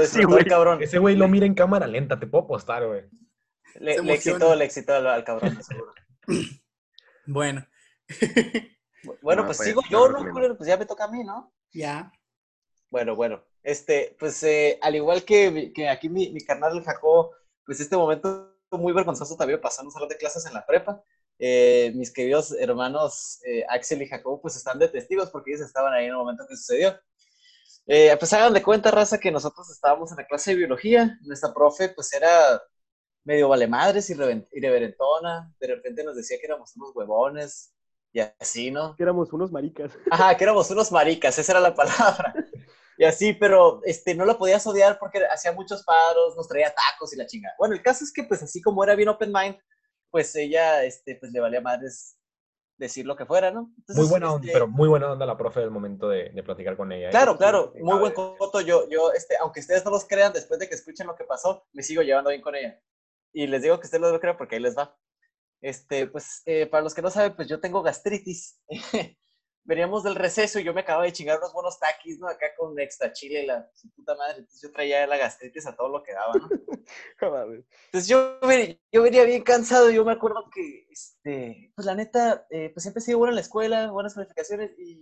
Sí 0.08 0.24
güey. 0.24 0.46
cabrón. 0.46 0.82
Ese 0.82 1.00
güey 1.00 1.16
lo 1.16 1.28
mira 1.28 1.46
en 1.46 1.54
cámara 1.54 1.88
lenta, 1.88 2.20
te 2.20 2.28
puedo 2.28 2.46
apostar, 2.46 2.86
güey. 2.86 3.06
Le, 3.76 4.02
le 4.02 4.14
excitó, 4.14 4.54
le 4.56 4.66
excitó 4.66 4.96
al, 4.96 5.08
al 5.08 5.24
cabrón, 5.24 5.56
de 5.56 5.64
seguro. 5.64 5.94
bueno, 7.26 7.66
Bueno, 9.22 9.42
No, 9.42 9.48
pues 9.48 9.58
pues, 9.58 9.70
sigo 9.70 9.82
yo, 9.90 10.10
¿no, 10.10 10.30
culero? 10.32 10.58
Pues 10.58 10.68
ya 10.68 10.78
me 10.78 10.86
toca 10.86 11.06
a 11.06 11.12
mí, 11.12 11.24
¿no? 11.24 11.52
ya. 11.74 12.12
Bueno, 12.90 13.16
bueno. 13.16 13.44
Este, 13.64 14.16
pues 14.20 14.42
eh, 14.44 14.78
al 14.82 14.96
igual 14.96 15.24
que, 15.24 15.72
que 15.74 15.88
aquí 15.88 16.10
mi, 16.10 16.32
mi 16.32 16.42
carnal 16.42 16.78
el 16.78 16.84
Jacobo, 16.84 17.32
pues 17.66 17.80
este 17.80 17.96
momento 17.98 18.56
muy 18.72 18.94
vergonzoso 18.94 19.36
también 19.36 19.60
pasó 19.62 19.82
en 19.82 19.88
un 19.88 19.92
salón 19.94 20.10
de 20.10 20.18
clases 20.18 20.46
en 20.46 20.54
la 20.54 20.66
prepa. 20.66 21.04
Eh, 21.40 21.92
mis 21.96 22.12
queridos 22.14 22.52
hermanos 22.60 23.40
eh, 23.46 23.66
Axel 23.68 24.02
y 24.02 24.08
Jacobo, 24.08 24.42
pues 24.42 24.56
están 24.56 24.78
de 24.80 24.88
testigos 24.88 25.30
porque 25.30 25.52
ellos 25.52 25.66
estaban 25.66 25.94
ahí 25.94 26.06
en 26.06 26.12
el 26.12 26.18
momento 26.18 26.46
que 26.48 26.56
sucedió. 26.56 26.98
Eh, 27.88 28.16
pues 28.20 28.32
hagan 28.34 28.54
de 28.54 28.62
cuenta, 28.62 28.92
raza, 28.92 29.20
que 29.20 29.32
nosotros 29.32 29.70
estábamos 29.72 30.12
en 30.12 30.18
la 30.18 30.28
clase 30.28 30.52
de 30.52 30.58
biología. 30.58 31.18
Nuestra 31.24 31.54
profe, 31.54 31.90
pues 31.90 32.14
era 32.14 32.62
medio 33.24 33.50
vale 33.50 33.68
madres, 33.68 34.10
irreven- 34.10 34.48
irreverentona. 34.52 35.54
De 35.60 35.68
repente 35.68 36.04
nos 36.04 36.16
decía 36.16 36.38
que 36.40 36.46
éramos 36.46 36.76
unos 36.76 36.96
huevones 36.96 37.74
y 38.14 38.20
así, 38.20 38.72
¿no? 38.72 38.96
Que 38.96 39.04
éramos 39.04 39.34
unos 39.34 39.52
maricas. 39.52 39.92
Ajá, 40.12 40.38
que 40.38 40.44
éramos 40.44 40.70
unos 40.70 40.92
maricas, 40.92 41.38
esa 41.40 41.54
era 41.54 41.60
la 41.60 41.74
palabra. 41.74 42.34
Y 42.98 43.06
así, 43.06 43.34
pero 43.34 43.82
este, 43.84 44.14
no 44.16 44.26
la 44.26 44.38
podías 44.38 44.66
odiar 44.68 45.00
porque 45.00 45.26
hacía 45.26 45.52
muchos 45.52 45.84
paros, 45.84 46.36
nos 46.36 46.48
traía 46.48 46.74
tacos 46.74 47.14
y 47.14 47.18
la 47.18 47.26
chingada. 47.26 47.56
Bueno, 47.58 47.74
el 47.74 47.82
caso 47.82 48.04
es 48.04 48.14
que, 48.14 48.24
pues, 48.24 48.44
así 48.44 48.62
como 48.62 48.84
era 48.84 48.96
bien 48.96 49.10
open 49.10 49.32
mind, 49.34 49.58
pues 50.10 50.36
ella, 50.36 50.84
este, 50.84 51.16
pues, 51.16 51.32
le 51.32 51.40
valía 51.40 51.62
madres 51.62 52.18
decir 52.78 53.06
lo 53.06 53.16
que 53.16 53.26
fuera, 53.26 53.52
¿no? 53.52 53.72
Entonces, 53.78 54.04
Muy 54.04 54.10
buena 54.10 54.34
onda, 54.34 54.46
este, 54.46 54.54
pero 54.54 54.68
muy 54.68 54.90
buena 54.90 55.12
onda 55.12 55.26
la 55.26 55.38
profe 55.38 55.60
del 55.60 55.70
momento 55.70 56.10
de, 56.10 56.30
de 56.30 56.44
platicar 56.44 56.76
con 56.76 56.92
ella. 56.92 57.12
Claro, 57.12 57.38
claro, 57.38 57.72
Sí, 57.76 57.82
muy 57.84 58.00
buen 58.00 58.14
coto. 58.14 58.60
Yo, 58.60 58.90
yo, 58.90 59.14
este, 59.14 59.38
aunque 59.38 59.60
ustedes 59.60 59.86
no 59.86 59.92
los 59.92 60.06
crean, 60.06 60.34
después 60.34 60.60
de 60.60 60.68
que 60.68 60.76
escuchen 60.76 61.08
lo 61.08 61.16
que 61.16 61.24
pasó, 61.24 61.68
me 61.74 61.84
sigo 61.84 62.02
llevando 62.02 62.32
bien 62.32 62.42
con 62.42 62.56
ella. 62.56 62.82
Y 63.34 63.48
les 63.48 63.62
digo 63.62 63.80
que 63.80 63.86
ustedes 63.86 64.02
lo 64.02 64.20
crean 64.20 64.36
porque 64.36 64.56
ahí 64.56 64.62
les 64.62 64.78
va. 64.78 64.98
Este, 65.62 66.08
pues, 66.08 66.42
eh, 66.46 66.66
para 66.66 66.84
los 66.84 66.94
que 66.94 67.04
no 67.04 67.12
saben, 67.12 67.36
pues 67.36 67.48
yo 67.48 67.60
tengo 67.60 67.84
gastritis. 67.84 68.60
Veníamos 69.64 70.04
del 70.04 70.16
receso 70.16 70.60
y 70.60 70.64
yo 70.64 70.74
me 70.74 70.82
acababa 70.82 71.06
de 71.06 71.14
chingar 71.14 71.38
unos 71.38 71.54
buenos 71.54 71.80
taquis, 71.80 72.20
¿no? 72.20 72.28
Acá 72.28 72.48
con 72.58 72.80
extra 72.80 73.14
chile, 73.14 73.46
la 73.46 73.70
su 73.74 73.90
puta 73.92 74.16
madre. 74.16 74.40
Entonces 74.40 74.62
yo 74.62 74.72
traía 74.72 75.06
la 75.06 75.18
gastritis 75.18 75.68
a 75.68 75.76
todo 75.76 75.90
lo 75.90 76.04
que 76.04 76.14
daba, 76.14 76.34
¿no? 76.34 76.50
Entonces 77.86 78.08
yo, 78.08 78.40
yo 78.92 79.04
venía 79.04 79.24
bien 79.24 79.44
cansado. 79.44 79.92
Yo 79.92 80.04
me 80.04 80.14
acuerdo 80.14 80.50
que, 80.54 80.88
este, 80.90 81.72
pues 81.76 81.86
la 81.86 81.94
neta, 81.94 82.48
eh, 82.50 82.72
pues 82.74 82.84
siempre 82.84 83.02
he 83.02 83.06
sido 83.06 83.20
bueno 83.20 83.32
en 83.32 83.36
la 83.36 83.42
escuela, 83.42 83.92
buenas 83.92 84.16
calificaciones 84.16 84.72
y, 84.80 85.00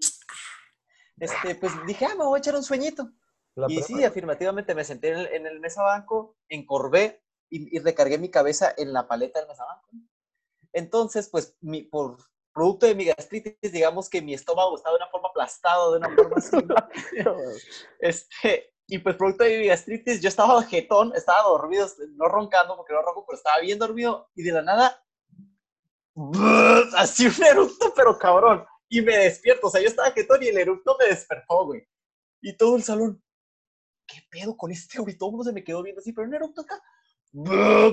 este, 1.20 1.56
pues 1.56 1.72
dije, 1.88 2.06
ah, 2.06 2.16
me 2.16 2.26
voy 2.26 2.38
a 2.38 2.40
echar 2.40 2.56
un 2.56 2.64
sueñito. 2.64 3.10
La 3.56 3.68
Y 3.70 3.82
sí, 3.82 4.04
afirmativamente 4.04 4.76
me 4.76 4.84
senté 4.84 5.10
en 5.10 5.20
el, 5.20 5.28
en 5.28 5.48
el 5.48 5.60
mesabanco, 5.62 6.38
encorvé 6.50 7.24
y, 7.50 7.76
y 7.76 7.80
recargué 7.80 8.18
mi 8.18 8.30
cabeza 8.30 8.74
en 8.78 8.92
la 8.92 9.08
paleta 9.08 9.40
del 9.40 9.48
mesabanco. 9.48 9.90
Entonces, 10.74 11.30
pues, 11.30 11.56
mi, 11.62 11.84
por 11.84 12.18
producto 12.54 12.86
de 12.86 12.96
mi 12.96 13.06
gastritis, 13.06 13.72
digamos 13.72 14.10
que 14.10 14.22
mi 14.22 14.34
estómago 14.34 14.76
estaba 14.76 14.98
de 14.98 15.04
una 15.04 15.12
forma 15.12 15.30
aplastado, 15.30 15.92
de 15.92 15.98
una 16.00 16.16
forma 16.16 16.36
así. 16.38 16.58
Este, 18.00 18.74
y 18.88 18.98
pues, 19.00 19.16
producto 19.16 19.44
de 19.44 19.60
mi 19.60 19.68
gastritis, 19.68 20.22
yo 20.22 20.30
estaba 20.30 20.64
jetón, 20.64 21.14
estaba 21.16 21.44
dormido, 21.44 21.88
no 22.16 22.28
roncando 22.28 22.76
porque 22.76 22.94
no 22.94 23.02
ronco, 23.02 23.26
pero 23.28 23.38
estaba 23.38 23.60
bien 23.60 23.78
dormido 23.78 24.30
y 24.36 24.44
de 24.44 24.52
la 24.52 24.62
nada, 24.62 25.04
así 26.98 27.28
un 27.28 27.44
eructo, 27.44 27.94
pero 27.96 28.18
cabrón. 28.18 28.66
Y 28.90 29.02
me 29.02 29.16
despierto, 29.18 29.68
o 29.68 29.70
sea, 29.70 29.82
yo 29.82 29.88
estaba 29.88 30.12
jetón 30.12 30.42
y 30.42 30.48
el 30.48 30.58
eructo 30.58 30.98
me 31.00 31.06
despertó, 31.06 31.66
güey. 31.66 31.88
Y 32.42 32.58
todo 32.58 32.76
el 32.76 32.84
salón, 32.84 33.24
¿qué 34.08 34.22
pedo 34.30 34.58
con 34.58 34.72
este 34.72 35.00
güey? 35.00 35.18
Todo 35.18 35.30
el 35.30 35.32
mundo 35.34 35.44
se 35.46 35.54
me 35.54 35.64
quedó 35.64 35.84
viendo 35.84 36.00
así, 36.00 36.12
pero 36.12 36.28
un 36.28 36.34
eructo 36.34 36.62
acá. 36.62 36.82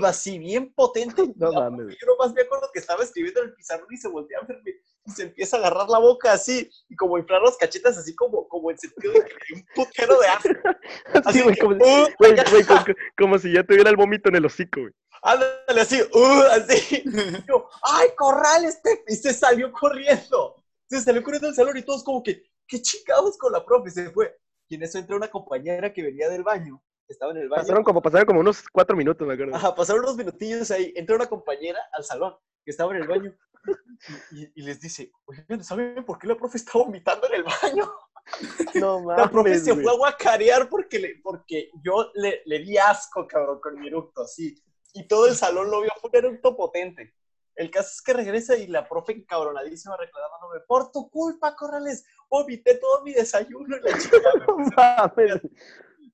Así 0.04 0.38
bien 0.38 0.72
potente. 0.74 1.22
No 1.36 1.50
La- 1.50 1.70
mames. 1.70 1.96
Yo 2.00 2.06
nomás 2.06 2.32
me 2.34 2.42
acuerdo 2.42 2.68
que 2.72 2.80
estaba 2.80 3.02
escribiendo 3.02 3.42
en 3.42 3.48
el 3.48 3.54
pizarrón 3.54 3.88
y 3.90 3.96
se 3.96 4.08
voltea 4.08 4.38
a 4.40 4.46
verme 4.46 4.72
y 5.04 5.10
se 5.10 5.22
empieza 5.24 5.56
a 5.56 5.60
agarrar 5.60 5.88
la 5.88 5.98
boca 5.98 6.32
así 6.32 6.68
y 6.88 6.96
como 6.96 7.16
inflar 7.18 7.40
las 7.42 7.56
cachetas 7.56 7.96
así 7.96 8.14
como, 8.14 8.48
como 8.48 8.70
en 8.70 8.78
sentido 8.78 9.12
de 9.12 9.24
que 9.24 9.54
un 9.54 9.64
putero 9.74 10.18
de 10.18 10.26
asco. 10.26 10.48
Sí, 11.32 11.42
güey, 11.42 11.56
como, 11.56 11.76
¡uh! 11.76 12.08
güey, 12.18 12.34
güey, 12.50 12.64
como, 12.66 12.84
como 13.16 13.38
si 13.38 13.52
ya 13.52 13.62
tuviera 13.64 13.90
el 13.90 13.96
vómito 13.96 14.28
en 14.30 14.36
el 14.36 14.46
hocico, 14.46 14.80
güey. 14.80 14.92
Ándale 15.22 15.80
así, 15.80 16.00
¡uh! 16.02 16.42
así. 16.52 17.02
Y 17.04 17.46
yo, 17.46 17.68
¡ay, 17.82 18.08
corral 18.16 18.64
este! 18.64 19.04
Y 19.08 19.16
se 19.16 19.32
salió 19.32 19.70
corriendo. 19.72 20.62
Se 20.88 21.00
salió 21.00 21.22
corriendo 21.22 21.48
del 21.48 21.56
salón 21.56 21.76
y 21.76 21.82
todos 21.82 22.02
como 22.04 22.22
que, 22.22 22.42
¿qué 22.66 22.80
chingados 22.82 23.36
con 23.38 23.52
la 23.52 23.64
profe? 23.64 23.90
Se 23.90 24.10
fue. 24.10 24.36
Y 24.68 24.74
en 24.76 24.82
eso 24.82 24.98
entró 24.98 25.16
una 25.16 25.28
compañera 25.28 25.92
que 25.92 26.02
venía 26.02 26.28
del 26.28 26.42
baño. 26.42 26.82
Estaba 27.08 27.32
en 27.32 27.38
el 27.38 27.48
baño. 27.48 27.62
Pasaron 27.62 27.84
como, 27.84 28.02
pasaron 28.02 28.26
como 28.26 28.40
unos 28.40 28.64
cuatro 28.72 28.96
minutos, 28.96 29.26
me 29.26 29.34
acuerdo. 29.34 29.54
Ajá, 29.54 29.74
pasaron 29.74 30.02
unos 30.02 30.16
minutillos 30.16 30.70
ahí. 30.70 30.92
Entró 30.96 31.16
una 31.16 31.26
compañera 31.26 31.78
al 31.92 32.04
salón 32.04 32.34
que 32.64 32.72
estaba 32.72 32.94
en 32.94 33.02
el 33.02 33.08
baño 33.08 33.36
y, 34.32 34.62
les 34.62 34.80
dice, 34.80 35.12
oigan, 35.24 35.62
¿saben 35.62 36.04
por 36.04 36.18
qué 36.18 36.26
la 36.26 36.36
profe 36.36 36.58
está 36.58 36.72
vomitando 36.78 37.26
en 37.28 37.34
el 37.34 37.44
baño? 37.44 37.92
No 38.74 39.04
La 39.06 39.30
profe 39.30 39.50
mames, 39.50 39.64
se 39.64 39.72
fue 39.72 39.88
a 39.88 39.96
guacarear 39.96 40.68
porque, 40.68 40.98
le, 40.98 41.20
porque 41.22 41.70
yo 41.80 42.10
le, 42.14 42.42
le 42.44 42.58
di 42.58 42.76
asco, 42.76 43.24
cabrón, 43.24 43.60
con 43.60 43.78
mi 43.78 43.86
eructo, 43.86 44.22
así. 44.22 44.52
Y 44.94 45.06
todo 45.06 45.28
el 45.28 45.36
salón 45.36 45.70
lo 45.70 45.80
vio, 45.80 45.92
fue 46.00 46.10
un 46.10 46.16
eructo 46.16 46.56
potente. 46.56 47.14
El 47.56 47.70
caso 47.70 47.88
es 47.90 48.02
que 48.02 48.12
regresa 48.12 48.56
y 48.56 48.66
la 48.66 48.86
profe 48.86 49.12
encabronadísima 49.12 49.96
reclamándome, 49.96 50.60
por 50.66 50.90
tu 50.90 51.08
culpa, 51.08 51.54
Corrales, 51.54 52.04
vomité 52.28 52.74
todo 52.78 53.02
mi 53.02 53.14
desayuno 53.14 53.76
y 53.76 53.80
la 53.80 53.98
chica. 53.98 54.18
No 54.46 54.58
mames. 54.76 55.40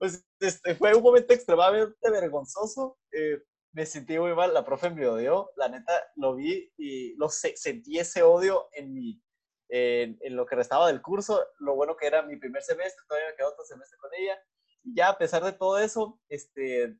Pues 0.03 0.27
este, 0.41 0.75
fue 0.75 0.93
un 0.97 1.03
momento 1.05 1.33
extremadamente 1.33 2.11
vergonzoso. 2.11 2.99
eh, 3.13 3.41
me 3.73 3.87
sentí 3.87 4.19
muy 4.19 4.35
mal, 4.35 4.53
la 4.53 4.65
profe 4.65 4.91
me 4.91 5.07
odió, 5.07 5.53
la 5.57 5.69
neta 5.69 5.93
lo 6.17 6.35
vi 6.35 6.73
y 6.77 7.15
lo 7.17 7.29
se- 7.29 7.57
sentí 7.57 8.01
ese 8.01 8.23
odio 8.25 8.69
en 8.73 8.93
mi, 8.93 9.23
en 9.69 10.37
lo 10.37 10.45
que 10.45 10.57
restaba 10.57 10.89
del 10.89 11.01
curso. 11.01 11.41
Lo 11.61 11.77
bueno 11.77 11.97
que 11.97 12.09
era 12.09 12.23
mi 12.23 12.37
primer 12.37 12.63
semestre, 12.65 13.05
todavía 13.09 13.29
me 13.31 13.37
quedó 13.37 13.51
otro 13.51 13.65
semestre 13.65 13.97
con 13.99 14.11
ella. 14.15 14.37
Y 14.83 14.97
ya 14.97 15.11
a 15.11 15.19
pesar 15.19 15.45
de 15.45 15.53
todo 15.53 15.79
eso, 15.79 16.21
este, 16.29 16.99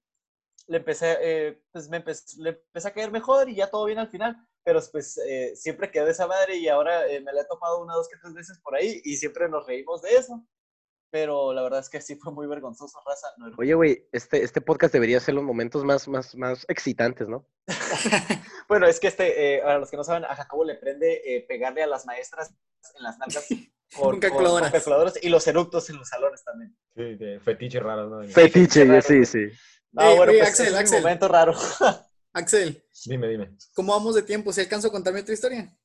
le 0.69 0.77
empecé, 0.79 1.19
eh, 1.23 1.63
pues 1.73 1.89
me 1.89 1.99
empecé, 1.99 2.41
le 2.41 2.51
empecé 2.51 2.89
a 2.89 2.95
caer 2.95 3.11
mejor 3.11 3.49
y 3.49 3.57
ya 3.57 3.69
todo 3.71 3.87
bien 3.87 3.99
al 3.99 4.09
final. 4.11 4.37
Pero 4.65 4.81
pues 4.93 5.19
eh, 5.19 5.57
siempre 5.57 5.91
quedó 5.91 6.07
esa 6.07 6.29
madre 6.29 6.57
y 6.57 6.69
ahora 6.69 7.09
eh, 7.09 7.21
me 7.21 7.33
la 7.33 7.43
he 7.43 7.47
topado 7.47 7.83
una, 7.83 7.95
dos, 7.95 8.09
que 8.09 8.17
tres 8.19 8.33
veces 8.35 8.61
por 8.61 8.77
ahí 8.77 9.01
y 9.05 9.17
siempre 9.17 9.49
nos 9.49 9.67
reímos 9.67 10.03
de 10.03 10.15
eso. 10.17 10.47
Pero 11.13 11.53
la 11.53 11.63
verdad 11.63 11.81
es 11.81 11.91
que 11.91 12.01
sí 12.01 12.17
fue 12.17 12.33
muy 12.33 12.47
vergonzoso, 12.47 12.99
raza. 13.07 13.29
No, 13.37 13.55
Oye, 13.59 13.75
güey, 13.75 14.09
este, 14.13 14.43
este 14.43 14.63
podcast 14.63 14.95
debería 14.95 15.21
ser 15.21 15.35
los 15.35 15.45
momentos 15.45 15.85
más, 15.85 16.09
más, 16.09 16.35
más 16.35 16.65
excitantes, 16.69 17.29
¿no? 17.29 17.47
Bueno, 18.69 18.87
es 18.87 18.99
que 18.99 19.09
este, 19.09 19.57
eh, 19.57 19.63
a 19.63 19.77
los 19.77 19.91
que 19.91 19.99
no 19.99 20.05
saben, 20.05 20.25
a 20.25 20.35
Jacobo 20.35 20.65
le 20.65 20.77
prende 20.77 21.21
eh, 21.25 21.45
pegarle 21.47 21.83
a 21.83 21.87
las 21.87 22.07
maestras 22.07 22.55
en 22.97 23.03
las 23.03 23.19
nalgas 23.19 23.47
con, 23.95 24.11
Con 24.13 24.21
calculadoras. 24.21 24.71
con 24.71 24.79
calculadoras 24.81 25.19
y 25.23 25.29
los 25.29 25.47
eructos 25.47 25.91
en 25.91 25.99
los 25.99 26.09
salones 26.09 26.43
también. 26.43 26.75
Sí, 26.97 27.15
de 27.17 27.39
fetiche 27.41 27.79
raro, 27.79 28.09
¿no? 28.09 28.27
Fetiche, 28.29 28.87
raro. 28.87 29.03
sí, 29.03 29.27
sí. 29.27 29.47
No, 29.91 30.03
Ey, 30.03 30.17
bueno, 30.17 30.33
pues 30.33 30.49
Axel, 30.49 30.67
es 30.69 30.73
un 30.73 30.79
Axel. 30.79 31.03
momento 31.03 31.29
raro. 31.29 31.53
Axel, 32.33 32.83
Dime, 33.05 33.29
dime. 33.29 33.55
¿cómo 33.75 33.93
vamos 33.93 34.15
de 34.15 34.23
tiempo? 34.23 34.51
¿Se 34.55 34.63
alcanzó 34.63 34.89
a 34.89 34.91
contarme 34.91 35.21
otra 35.21 35.35
historia? 35.35 35.77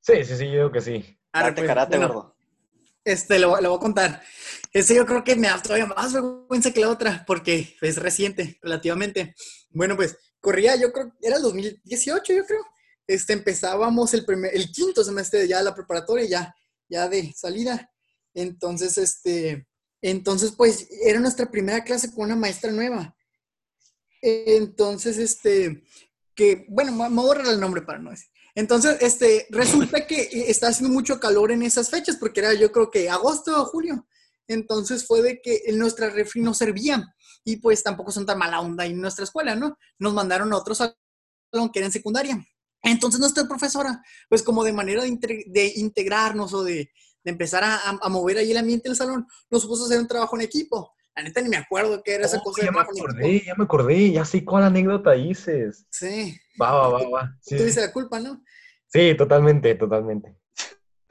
Sí, 0.00 0.24
sí, 0.24 0.34
sí, 0.38 0.46
yo 0.46 0.52
digo 0.52 0.72
que 0.72 0.80
sí. 0.80 1.20
Arre, 1.32 1.48
Date 1.50 1.60
pues, 1.60 1.68
karate, 1.68 1.98
bueno, 1.98 2.14
gordo. 2.14 2.36
Este, 3.04 3.38
lo, 3.38 3.60
lo 3.60 3.70
voy 3.70 3.78
a 3.78 3.80
contar. 3.80 4.22
Este 4.72 4.94
yo 4.94 5.04
creo 5.04 5.24
que 5.24 5.34
me 5.36 5.48
da 5.48 5.60
todavía 5.60 5.86
más 5.86 6.12
vergüenza 6.12 6.72
que 6.72 6.80
la 6.80 6.90
otra, 6.90 7.24
porque 7.26 7.76
es 7.80 7.96
reciente, 7.96 8.58
relativamente. 8.62 9.34
Bueno, 9.70 9.96
pues, 9.96 10.16
corría, 10.40 10.76
yo 10.76 10.92
creo, 10.92 11.12
era 11.20 11.36
el 11.36 11.42
2018, 11.42 12.32
yo 12.32 12.46
creo. 12.46 12.64
Este, 13.06 13.32
empezábamos 13.32 14.14
el 14.14 14.24
primer, 14.24 14.54
el 14.54 14.70
quinto 14.70 15.02
semestre 15.02 15.48
ya 15.48 15.58
de 15.58 15.64
la 15.64 15.74
preparatoria, 15.74 16.26
ya, 16.28 16.54
ya 16.88 17.08
de 17.08 17.32
salida. 17.34 17.90
Entonces, 18.34 18.96
este, 18.98 19.66
entonces, 20.02 20.52
pues, 20.56 20.86
era 21.04 21.18
nuestra 21.18 21.50
primera 21.50 21.82
clase 21.82 22.12
con 22.12 22.24
una 22.24 22.36
maestra 22.36 22.70
nueva. 22.70 23.16
Entonces, 24.22 25.18
este, 25.18 25.82
que, 26.34 26.66
bueno, 26.68 26.92
me 26.92 27.08
voy 27.08 27.24
a 27.24 27.26
borrar 27.26 27.46
el 27.46 27.60
nombre 27.60 27.82
para 27.82 27.98
no 27.98 28.10
decir. 28.10 28.28
Entonces, 28.54 28.96
este, 29.00 29.46
resulta 29.50 30.06
que 30.06 30.22
eh, 30.22 30.44
está 30.48 30.68
haciendo 30.68 30.92
mucho 30.92 31.20
calor 31.20 31.52
en 31.52 31.62
esas 31.62 31.90
fechas, 31.90 32.16
porque 32.16 32.40
era 32.40 32.54
yo 32.54 32.72
creo 32.72 32.90
que 32.90 33.08
agosto 33.08 33.62
o 33.62 33.66
julio. 33.66 34.06
Entonces 34.48 35.06
fue 35.06 35.22
de 35.22 35.40
que 35.40 35.62
nuestra 35.74 36.10
refri 36.10 36.42
no 36.42 36.54
servía 36.54 37.04
y 37.44 37.56
pues 37.56 37.82
tampoco 37.82 38.10
son 38.10 38.26
tan 38.26 38.38
mala 38.38 38.60
onda 38.60 38.84
en 38.84 39.00
nuestra 39.00 39.24
escuela, 39.24 39.54
¿no? 39.54 39.76
Nos 39.98 40.12
mandaron 40.12 40.52
a 40.52 40.56
otro 40.56 40.74
salón 40.74 40.96
que 41.72 41.78
era 41.78 41.86
en 41.86 41.92
secundaria. 41.92 42.44
Entonces 42.82 43.20
nuestra 43.20 43.46
profesora, 43.46 44.02
pues 44.28 44.42
como 44.42 44.64
de 44.64 44.72
manera 44.72 45.04
de, 45.04 45.44
de 45.46 45.72
integrarnos 45.76 46.52
o 46.52 46.64
de, 46.64 46.90
empezar 47.22 47.62
a 47.62 48.08
mover 48.08 48.38
ahí 48.38 48.50
el 48.50 48.56
ambiente 48.56 48.88
del 48.88 48.96
salón, 48.96 49.26
nos 49.50 49.66
puso 49.66 49.84
a 49.84 49.86
hacer 49.86 50.00
un 50.00 50.08
trabajo 50.08 50.36
en 50.36 50.42
equipo. 50.42 50.94
La 51.20 51.24
neta 51.24 51.42
ni 51.42 51.50
me 51.50 51.58
acuerdo 51.58 52.02
qué 52.02 52.14
era 52.14 52.24
esa 52.24 52.38
Oh, 52.38 52.42
cosa 52.44 52.62
de 52.62 52.66
ya 52.68 52.72
me 52.72 52.80
acordé, 52.80 53.42
ya 53.44 53.54
me 53.54 53.64
acordé, 53.64 54.10
ya 54.10 54.24
sé 54.24 54.42
cuál 54.42 54.62
anécdota 54.64 55.12
dices. 55.12 55.86
Sí, 55.90 56.34
Va, 56.60 56.72
va, 56.72 56.88
va, 56.88 57.08
va. 57.10 57.36
Sí, 57.42 57.58
tuviste 57.58 57.82
la 57.82 57.92
culpa, 57.92 58.18
¿no? 58.20 58.42
sí, 58.86 59.14
totalmente, 59.14 59.74
totalmente. 59.74 60.34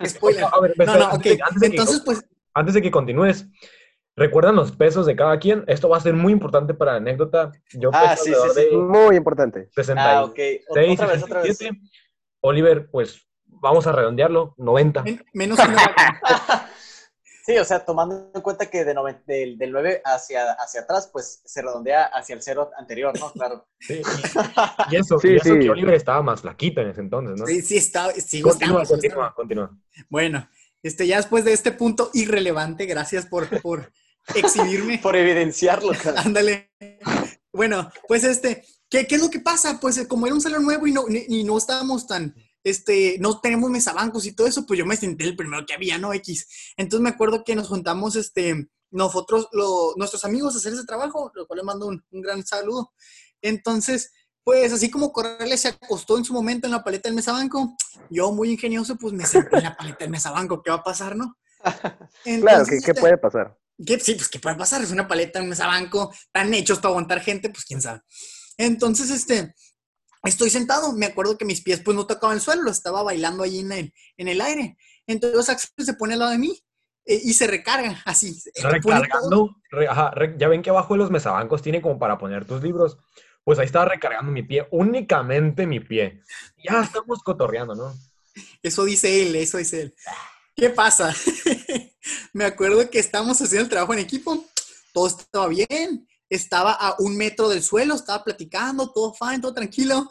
Spoiler. 0.04 0.46
A 0.52 0.60
ver, 0.62 0.74
No, 0.80 0.86
no, 0.98 1.06
ok. 1.10 1.12
antes 1.14 1.38
de- 1.38 1.44
antes 1.44 1.60
de 1.62 1.70
que- 1.70 1.76
Entonces, 1.78 2.02
pues, 2.04 2.26
antes 2.56 2.74
de 2.74 2.82
que 2.82 2.90
continúes, 2.90 3.46
¿recuerdan 4.16 4.56
los 4.56 4.72
pesos 4.72 5.06
de 5.06 5.16
cada 5.16 5.38
quien? 5.38 5.64
Esto 5.68 5.90
va 5.90 5.98
a 5.98 6.02
ser 6.02 6.16
muy 6.16 6.34
importante 6.34 6.74
para 6.74 6.94
la 6.94 6.98
anécdota. 6.98 7.52
Yo 7.74 7.92
Ah, 7.94 8.16
peso 8.16 8.24
sí, 8.24 8.34
sí, 8.34 8.50
sí. 8.56 8.62
de 8.72 8.78
Muy 8.78 9.16
importante. 9.16 9.70
66, 9.76 10.16
Ah, 10.18 10.24
ok. 10.24 10.40
Otra 10.70 11.06
vez, 11.08 11.24
otra 11.24 11.42
vez. 11.42 11.56
67. 11.58 11.80
Oliver, 12.42 12.90
pues 12.90 13.28
vamos 13.46 13.86
a 13.86 13.92
redondearlo, 13.92 14.56
90. 14.58 15.04
men- 15.04 15.24
menos 15.34 15.60
una 15.60 15.76
vaca. 15.96 16.69
Sí, 17.46 17.58
o 17.58 17.66
sea, 17.66 17.84
tomando 17.84 18.32
en 18.36 18.42
cuenta 18.42 18.70
que 18.70 18.86
de 18.86 18.94
noven- 18.94 19.24
del, 19.26 19.58
del 19.58 19.72
9 19.72 20.02
hacia, 20.06 20.52
hacia 20.54 20.82
atrás, 20.82 21.10
pues 21.12 21.42
se 21.46 21.62
redondea 21.62 22.04
hacia 22.06 22.36
el 22.36 22.44
cero 22.44 22.70
anterior, 22.78 23.18
¿no? 23.20 23.32
Claro. 23.32 23.68
Sí, 23.80 24.02
y, 24.92 24.96
y 24.96 24.98
eso, 24.98 25.20
Sí, 25.20 25.30
y 25.30 25.36
eso 25.38 25.54
sí. 25.54 25.60
que 25.60 25.70
Oliver 25.70 25.94
estaba 25.96 26.22
más 26.22 26.42
flaquito 26.42 26.82
en 26.82 26.90
ese 26.90 27.02
entonces, 27.02 27.40
¿no? 27.40 27.46
Sí, 27.48 27.62
sí, 27.62 27.78
está, 27.78 28.12
sigo 28.14 28.50
Continúa, 28.50 28.84
estando, 28.84 29.02
continúa, 29.02 29.34
continúa. 29.36 29.78
Bueno, 30.10 30.48
este, 30.84 31.08
ya 31.08 31.18
después 31.18 31.44
de 31.46 31.54
este 31.54 31.72
punto 31.72 32.12
irrelevante, 32.14 32.86
gracias 32.86 33.26
por, 33.26 33.62
por 33.62 33.92
exhibirme. 34.36 35.00
Por 35.02 35.16
evidenciarlo, 35.16 35.92
cara. 36.02 36.22
Ándale. 36.22 36.72
Bueno, 37.52 37.90
pues 38.08 38.24
este, 38.24 38.64
¿qué, 38.90 39.08
qué 39.08 39.16
es 39.16 39.22
lo 39.22 39.30
que 39.30 39.40
pasa? 39.40 39.80
Pues 39.82 40.06
como 40.08 40.26
era 40.28 40.36
un 40.36 40.42
salón 40.42 40.64
nuevo 40.66 40.86
y 40.86 40.92
no, 40.92 41.06
ni- 41.08 41.26
y 41.28 41.44
no 41.44 41.58
estábamos 41.58 42.06
tan, 42.06 42.36
este, 42.64 43.18
no 43.20 43.40
tenemos 43.40 43.70
mesabancos 43.70 44.26
y 44.26 44.34
todo 44.34 44.48
eso, 44.48 44.66
pues 44.66 44.78
yo 44.78 44.86
me 44.86 44.98
senté 44.98 45.24
el 45.26 45.36
primero 45.36 45.66
que 45.66 45.74
había, 45.74 45.98
¿no? 45.98 46.14
X. 46.14 46.74
Entonces 46.78 47.04
me 47.04 47.10
acuerdo 47.10 47.44
que 47.44 47.56
nos 47.56 47.68
juntamos, 47.68 48.16
este, 48.16 48.70
nosotros, 48.92 49.48
lo- 49.52 49.94
nuestros 49.98 50.26
amigos 50.26 50.56
a 50.56 50.58
hacer 50.58 50.74
ese 50.74 50.86
trabajo, 50.86 51.32
lo 51.36 51.48
cual 51.48 51.58
le 51.60 51.64
mando 51.64 51.88
un, 51.88 52.04
un 52.12 52.22
gran 52.22 52.46
saludo. 52.46 52.92
Entonces, 53.42 54.12
pues 54.44 54.74
así 54.74 54.90
como 54.90 55.12
Corrales 55.12 55.62
se 55.62 55.68
acostó 55.70 56.18
en 56.18 56.26
su 56.26 56.34
momento 56.34 56.66
en 56.68 56.72
la 56.72 56.84
paleta 56.84 57.08
del 57.08 57.16
mesabanco, 57.16 57.76
yo 58.10 58.32
muy 58.32 58.52
ingenioso, 58.52 58.96
pues 58.98 59.14
me 59.14 59.26
senté 59.26 59.58
en 59.58 59.64
la 59.64 59.78
paleta 59.78 60.00
del 60.00 60.10
mesabanco, 60.10 60.62
¿qué 60.64 60.72
va 60.72 60.78
a 60.78 60.84
pasar, 60.84 61.16
no? 61.16 61.38
Claro, 61.64 62.10
¿qué, 62.24 62.32
Entonces, 62.32 62.86
qué 62.86 62.92
este, 62.92 63.02
puede 63.02 63.18
pasar? 63.18 63.58
¿Qué? 63.86 64.00
Sí, 64.00 64.16
pues 64.16 64.28
¿qué 64.28 64.40
puede 64.40 64.56
pasar? 64.56 64.82
Es 64.82 64.92
una 64.92 65.08
paleta, 65.08 65.42
un 65.42 65.50
mesabanco, 65.50 66.14
tan 66.32 66.54
hechos 66.54 66.80
para 66.80 66.90
aguantar 66.90 67.22
gente, 67.22 67.50
pues 67.50 67.64
quién 67.66 67.82
sabe. 67.82 68.02
Entonces, 68.58 69.10
este, 69.10 69.54
estoy 70.24 70.50
sentado, 70.50 70.94
me 70.94 71.06
acuerdo 71.06 71.38
que 71.38 71.46
mis 71.46 71.62
pies 71.62 71.82
pues 71.84 71.96
no 71.96 72.06
tocaban 72.08 72.36
el 72.38 72.42
suelo, 72.42 72.70
estaba 72.70 73.04
bailando 73.04 73.44
ahí 73.44 73.60
en 73.60 73.72
el, 73.72 73.94
en 74.18 74.28
el 74.28 74.42
aire. 74.42 74.78
Entonces 75.08 75.50
Axel 75.50 75.86
se 75.86 75.94
pone 75.94 76.14
al 76.14 76.20
lado 76.20 76.32
de 76.32 76.38
mí 76.38 76.60
eh, 77.06 77.20
y 77.24 77.34
se 77.34 77.48
recarga, 77.48 78.02
así. 78.06 78.38
Recargando, 78.62 79.56
re- 79.72 79.88
ajá, 79.88 80.12
re- 80.12 80.36
ya 80.38 80.48
ven 80.48 80.62
que 80.62 80.70
abajo 80.70 80.94
de 80.94 81.00
los 81.00 81.12
mesabancos 81.12 81.62
tiene 81.62 81.82
como 81.82 81.98
para 81.98 82.18
poner 82.18 82.46
tus 82.46 82.62
libros. 82.62 82.98
Pues 83.44 83.58
ahí 83.58 83.66
estaba 83.66 83.86
recargando 83.86 84.32
mi 84.32 84.44
pie, 84.44 84.68
únicamente 84.72 85.66
mi 85.66 85.80
pie. 85.80 86.22
Ya 86.64 86.84
estamos 86.84 87.24
cotorreando, 87.24 87.74
¿no? 87.74 87.96
Eso 88.62 88.84
dice 88.84 89.24
él, 89.24 89.36
eso 89.38 89.58
dice 89.58 89.82
él. 89.82 89.96
¿Qué 90.56 90.70
pasa? 90.70 91.16
me 92.34 92.44
acuerdo 92.46 92.90
que 92.90 93.00
estábamos 93.00 93.42
haciendo 93.42 93.64
el 93.64 93.70
trabajo 93.70 93.94
en 93.94 94.00
equipo, 94.00 94.46
todo 94.94 95.08
estaba 95.08 95.48
bien, 95.48 96.08
estaba 96.30 96.74
a 96.74 96.96
un 97.00 97.18
metro 97.18 97.50
del 97.50 97.64
suelo, 97.64 97.96
estaba 97.96 98.24
platicando, 98.24 98.92
todo 98.92 99.14
fine, 99.14 99.40
todo 99.40 99.54
tranquilo. 99.54 100.08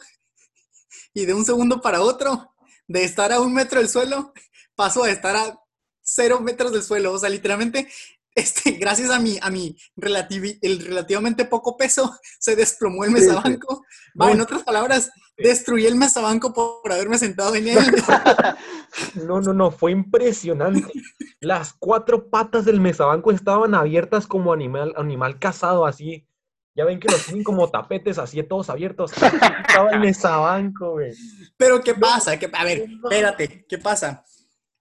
Y 1.13 1.25
de 1.25 1.33
un 1.33 1.45
segundo 1.45 1.81
para 1.81 2.01
otro, 2.01 2.53
de 2.87 3.03
estar 3.03 3.31
a 3.31 3.39
un 3.39 3.53
metro 3.53 3.79
del 3.79 3.89
suelo, 3.89 4.33
paso 4.75 5.03
a 5.03 5.09
estar 5.11 5.35
a 5.35 5.59
cero 6.01 6.39
metros 6.41 6.71
del 6.71 6.83
suelo. 6.83 7.13
O 7.13 7.19
sea, 7.19 7.29
literalmente, 7.29 7.87
este, 8.35 8.71
gracias 8.79 9.09
a 9.11 9.19
mi, 9.19 9.37
a 9.41 9.49
mi 9.49 9.77
relativi- 9.95 10.59
el 10.61 10.79
relativamente 10.79 11.45
poco 11.45 11.77
peso, 11.77 12.17
se 12.39 12.55
desplomó 12.55 13.03
el 13.05 13.11
mesabanco. 13.11 13.78
Va, 14.19 14.31
en 14.31 14.41
otras 14.41 14.63
palabras, 14.63 15.11
destruí 15.37 15.85
el 15.85 15.95
mesabanco 15.95 16.53
por 16.53 16.91
haberme 16.91 17.17
sentado 17.17 17.55
en 17.55 17.67
él. 17.69 17.77
No, 19.15 19.39
no, 19.39 19.53
no, 19.53 19.71
fue 19.71 19.91
impresionante. 19.91 20.91
Las 21.41 21.73
cuatro 21.73 22.29
patas 22.29 22.65
del 22.65 22.79
mesabanco 22.81 23.31
estaban 23.31 23.75
abiertas 23.75 24.25
como 24.27 24.51
animal, 24.51 24.93
animal 24.97 25.39
cazado, 25.39 25.85
así. 25.85 26.25
Ya 26.75 26.85
ven 26.85 26.99
que 26.99 27.07
los 27.11 27.25
tienen 27.25 27.43
como 27.43 27.69
tapetes, 27.69 28.17
así 28.17 28.41
todos 28.43 28.69
abiertos. 28.69 29.11
Estaba 29.13 29.91
el 29.91 29.99
mesabanco, 29.99 30.93
güey. 30.93 31.13
Pero 31.57 31.81
¿qué 31.81 31.93
pasa? 31.93 32.37
¿Qué- 32.39 32.49
a 32.51 32.63
ver, 32.63 32.85
espérate, 33.03 33.65
¿qué 33.67 33.77
pasa? 33.77 34.23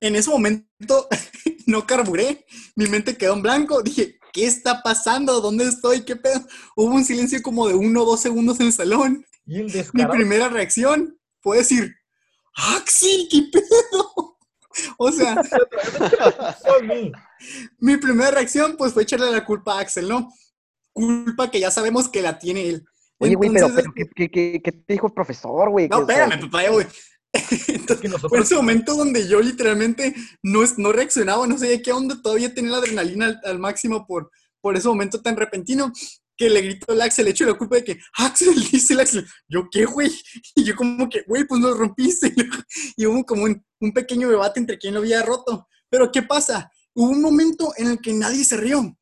En 0.01 0.17
ese 0.17 0.31
momento 0.31 1.09
no 1.67 1.87
carburé, 1.87 2.47
mi 2.77 2.87
mente 2.87 3.17
quedó 3.17 3.35
en 3.35 3.43
blanco, 3.43 3.83
dije, 3.83 4.18
¿qué 4.33 4.47
está 4.47 4.83
pasando? 4.83 5.41
¿Dónde 5.41 5.65
estoy? 5.65 6.03
¿Qué 6.03 6.17
pedo? 6.17 6.41
Hubo 6.77 6.95
un 6.95 7.05
silencio 7.05 7.41
como 7.43 7.69
de 7.69 7.75
uno 7.75 8.03
o 8.03 8.07
dos 8.07 8.21
segundos 8.21 8.61
en 8.61 8.67
el 8.67 8.73
salón. 8.73 9.25
Y 9.47 9.61
el 9.61 9.87
Mi 9.93 10.07
primera 10.07 10.49
reacción 10.49 11.19
fue 11.41 11.59
decir, 11.59 11.95
¡Axel, 12.55 13.29
qué 13.31 13.43
pedo! 13.53 14.37
O 14.97 15.11
sea, 15.11 15.43
mi 17.81 17.97
primera 17.97 18.31
reacción 18.31 18.77
pues 18.77 18.93
fue 18.93 19.03
echarle 19.03 19.29
la 19.29 19.45
culpa 19.45 19.77
a 19.77 19.81
Axel, 19.81 20.09
¿no? 20.09 20.33
Culpa 20.93 21.51
que 21.51 21.59
ya 21.59 21.73
sabemos 21.73 22.09
que 22.09 22.23
la 22.23 22.39
tiene 22.39 22.69
él. 22.69 22.85
Oye, 23.19 23.35
güey, 23.35 23.51
pero, 23.53 23.69
¿qué, 24.15 24.31
qué, 24.31 24.61
te 24.61 24.93
dijo 24.93 25.09
el 25.09 25.13
profesor, 25.13 25.71
güey? 25.71 25.89
No, 25.89 26.01
espérame, 26.01 26.41
papá. 26.43 26.65
Es 26.65 26.87
Entonces, 27.69 28.11
nosotros- 28.11 28.31
Fue 28.31 28.41
ese 28.41 28.55
momento 28.55 28.95
donde 28.95 29.29
yo 29.29 29.41
literalmente 29.41 30.15
no, 30.43 30.63
es- 30.63 30.79
no 30.79 30.93
reaccionaba, 30.93 31.47
no 31.47 31.59
sé 31.59 31.67
de 31.69 31.83
qué 31.83 31.93
onda, 31.93 32.21
todavía 32.23 32.55
tenía 32.55 32.73
la 32.73 32.79
adrenalina 32.79 33.27
al, 33.27 33.41
al 33.45 33.59
máximo 33.59 34.07
por, 34.07 34.31
por 34.61 34.77
ese 34.77 34.89
momento 34.89 35.21
tan 35.21 35.37
repentino 35.37 35.93
que 36.37 36.49
le 36.49 36.63
gritó 36.63 36.93
al 36.93 37.01
Axel, 37.01 37.25
le 37.25 37.33
echo 37.33 37.45
la 37.45 37.55
culpa 37.59 37.77
de 37.77 37.85
que, 37.85 37.99
Axel, 38.17 38.55
dice 38.73 38.95
el 38.95 39.01
Axel, 39.01 39.27
yo 39.49 39.69
qué, 39.71 39.85
güey, 39.85 40.11
y 40.55 40.65
yo 40.65 40.77
como 40.77 41.09
que, 41.09 41.23
güey, 41.27 41.45
pues 41.45 41.61
lo 41.61 41.75
rompiste, 41.75 42.33
y 42.97 43.07
hubo 43.07 43.25
como 43.25 43.45
un, 43.45 43.65
un 43.81 43.93
pequeño 43.93 44.29
debate 44.29 44.61
entre 44.61 44.79
quién 44.79 44.95
lo 44.95 45.01
había 45.01 45.23
roto, 45.23 45.67
pero 45.91 46.11
¿qué 46.13 46.23
pasa? 46.23 46.71
Hubo 46.95 47.11
un 47.11 47.21
momento 47.23 47.73
en 47.77 47.89
el 47.89 47.99
que 48.01 48.13
nadie 48.13 48.45
se 48.45 48.57
rió, 48.57 48.97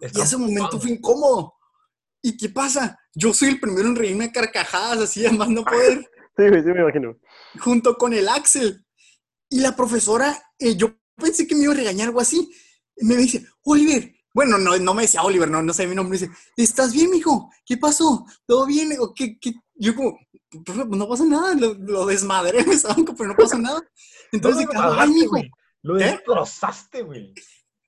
Y 0.00 0.20
ese 0.20 0.36
momento 0.36 0.80
fue 0.80 0.90
incómodo. 0.90 1.54
¿Y 2.22 2.36
qué 2.36 2.48
pasa? 2.48 2.98
Yo 3.14 3.32
soy 3.34 3.48
el 3.50 3.60
primero 3.60 3.88
en 3.88 3.96
reírme 3.96 4.24
a 4.26 4.32
carcajadas, 4.32 4.98
así, 4.98 5.24
además 5.26 5.48
no 5.50 5.64
poder, 5.64 6.10
Sí, 6.36 6.48
güey, 6.48 6.62
sí 6.62 6.68
me 6.68 6.80
imagino. 6.80 7.16
junto 7.60 7.96
con 7.96 8.12
el 8.12 8.28
Axel. 8.28 8.84
Y 9.48 9.60
la 9.60 9.76
profesora, 9.76 10.36
eh, 10.58 10.76
yo 10.76 10.96
pensé 11.16 11.46
que 11.46 11.54
me 11.54 11.62
iba 11.64 11.72
a 11.72 11.76
regañar 11.76 12.08
algo 12.08 12.20
así. 12.20 12.50
Me 12.96 13.16
dice, 13.16 13.46
Oliver, 13.62 14.12
bueno, 14.32 14.58
no, 14.58 14.76
no 14.78 14.94
me 14.94 15.02
decía 15.02 15.22
Oliver, 15.22 15.48
no, 15.48 15.62
no 15.62 15.72
sé 15.72 15.86
mi 15.86 15.94
nombre, 15.94 16.18
me 16.18 16.26
dice, 16.26 16.38
¿estás 16.56 16.92
bien, 16.92 17.10
mijo? 17.10 17.50
¿Qué 17.64 17.76
pasó? 17.76 18.26
¿Todo 18.46 18.66
bien? 18.66 18.92
¿O 18.98 19.14
qué, 19.14 19.38
qué? 19.38 19.52
Yo 19.76 19.94
como, 19.94 20.18
"Profe, 20.64 20.84
pues 20.86 20.98
no 20.98 21.08
pasa 21.08 21.24
nada, 21.24 21.54
lo, 21.54 21.74
lo 21.74 22.06
desmadré 22.06 22.60
en 22.60 22.70
ese 22.70 22.88
banco, 22.88 23.14
pero 23.16 23.28
no 23.28 23.36
pasa 23.36 23.58
nada. 23.58 23.80
Entonces, 24.32 24.66
No 24.72 24.92
ay, 25.00 25.08
mijo, 25.10 25.30
güey. 25.30 25.50
Lo 25.82 25.96
¿Qué? 25.98 26.04
destrozaste, 26.04 27.02
güey. 27.02 27.32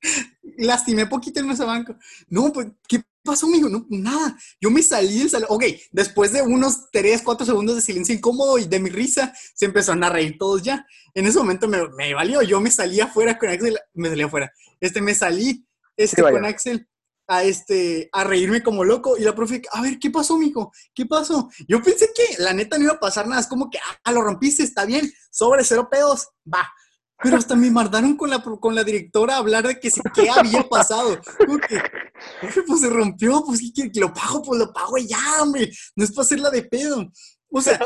lastimé 0.58 1.06
poquito 1.06 1.40
en 1.40 1.50
ese 1.50 1.64
banco. 1.64 1.96
No, 2.28 2.52
pues, 2.52 2.68
¿qué 2.86 3.02
pasó, 3.26 3.46
mijo? 3.46 3.68
No, 3.68 3.84
nada. 3.90 4.38
Yo 4.58 4.70
me 4.70 4.82
salí 4.82 5.18
del 5.18 5.28
salón. 5.28 5.48
Ok, 5.50 5.64
después 5.92 6.32
de 6.32 6.40
unos 6.40 6.90
3, 6.90 7.20
4 7.22 7.44
segundos 7.44 7.76
de 7.76 7.82
silencio 7.82 8.14
incómodo 8.14 8.56
y 8.56 8.64
de 8.64 8.80
mi 8.80 8.88
risa, 8.88 9.34
se 9.54 9.66
empezaron 9.66 10.02
a 10.04 10.08
reír 10.08 10.38
todos 10.38 10.62
ya. 10.62 10.86
En 11.12 11.26
ese 11.26 11.38
momento 11.38 11.68
me, 11.68 11.86
me 11.90 12.14
valió. 12.14 12.40
Yo 12.40 12.60
me 12.60 12.70
salí 12.70 13.00
afuera 13.00 13.36
con 13.36 13.50
Axel. 13.50 13.78
Me 13.92 14.08
salí 14.08 14.22
afuera. 14.22 14.50
Este, 14.80 15.02
me 15.02 15.14
salí 15.14 15.66
este, 15.96 16.16
Sí, 16.16 16.22
con 16.22 16.44
Axel 16.44 16.88
a, 17.28 17.42
este, 17.42 18.08
a 18.12 18.24
reírme 18.24 18.62
como 18.62 18.84
loco. 18.84 19.16
Y 19.16 19.22
la 19.22 19.34
profe, 19.34 19.62
a 19.72 19.82
ver, 19.82 19.98
¿qué 19.98 20.10
pasó, 20.10 20.38
mijo? 20.38 20.72
¿Qué 20.94 21.06
pasó? 21.06 21.50
Yo 21.68 21.82
pensé 21.82 22.10
que 22.14 22.42
la 22.42 22.52
neta 22.52 22.78
no 22.78 22.84
iba 22.84 22.94
a 22.94 23.00
pasar 23.00 23.26
nada. 23.26 23.40
Es 23.40 23.46
como 23.46 23.70
que, 23.70 23.78
ah, 24.04 24.12
lo 24.12 24.22
rompiste, 24.22 24.62
está 24.62 24.84
bien. 24.84 25.12
Sobre 25.30 25.64
cero 25.64 25.88
pedos, 25.90 26.28
va. 26.52 26.68
Pero 27.22 27.36
hasta 27.38 27.56
me 27.56 27.70
mandaron 27.70 28.16
con 28.16 28.28
la, 28.30 28.42
con 28.42 28.74
la 28.74 28.84
directora 28.84 29.34
a 29.34 29.38
hablar 29.38 29.66
de 29.66 29.80
que 29.80 29.90
si- 29.90 30.00
qué 30.14 30.28
había 30.28 30.62
pasado. 30.68 31.18
Como 31.38 31.58
que, 31.58 31.80
profe, 32.40 32.62
pues 32.62 32.80
se 32.80 32.90
rompió, 32.90 33.42
pues 33.44 33.60
que, 33.74 33.90
que 33.90 34.00
lo 34.00 34.12
pago, 34.12 34.42
pues 34.42 34.58
lo 34.60 34.72
pago 34.72 34.98
y 34.98 35.06
ya, 35.06 35.18
hombre. 35.42 35.70
No 35.96 36.04
es 36.04 36.12
para 36.12 36.24
hacerla 36.24 36.50
de 36.50 36.62
pedo. 36.64 37.10
O 37.50 37.60
sea, 37.62 37.80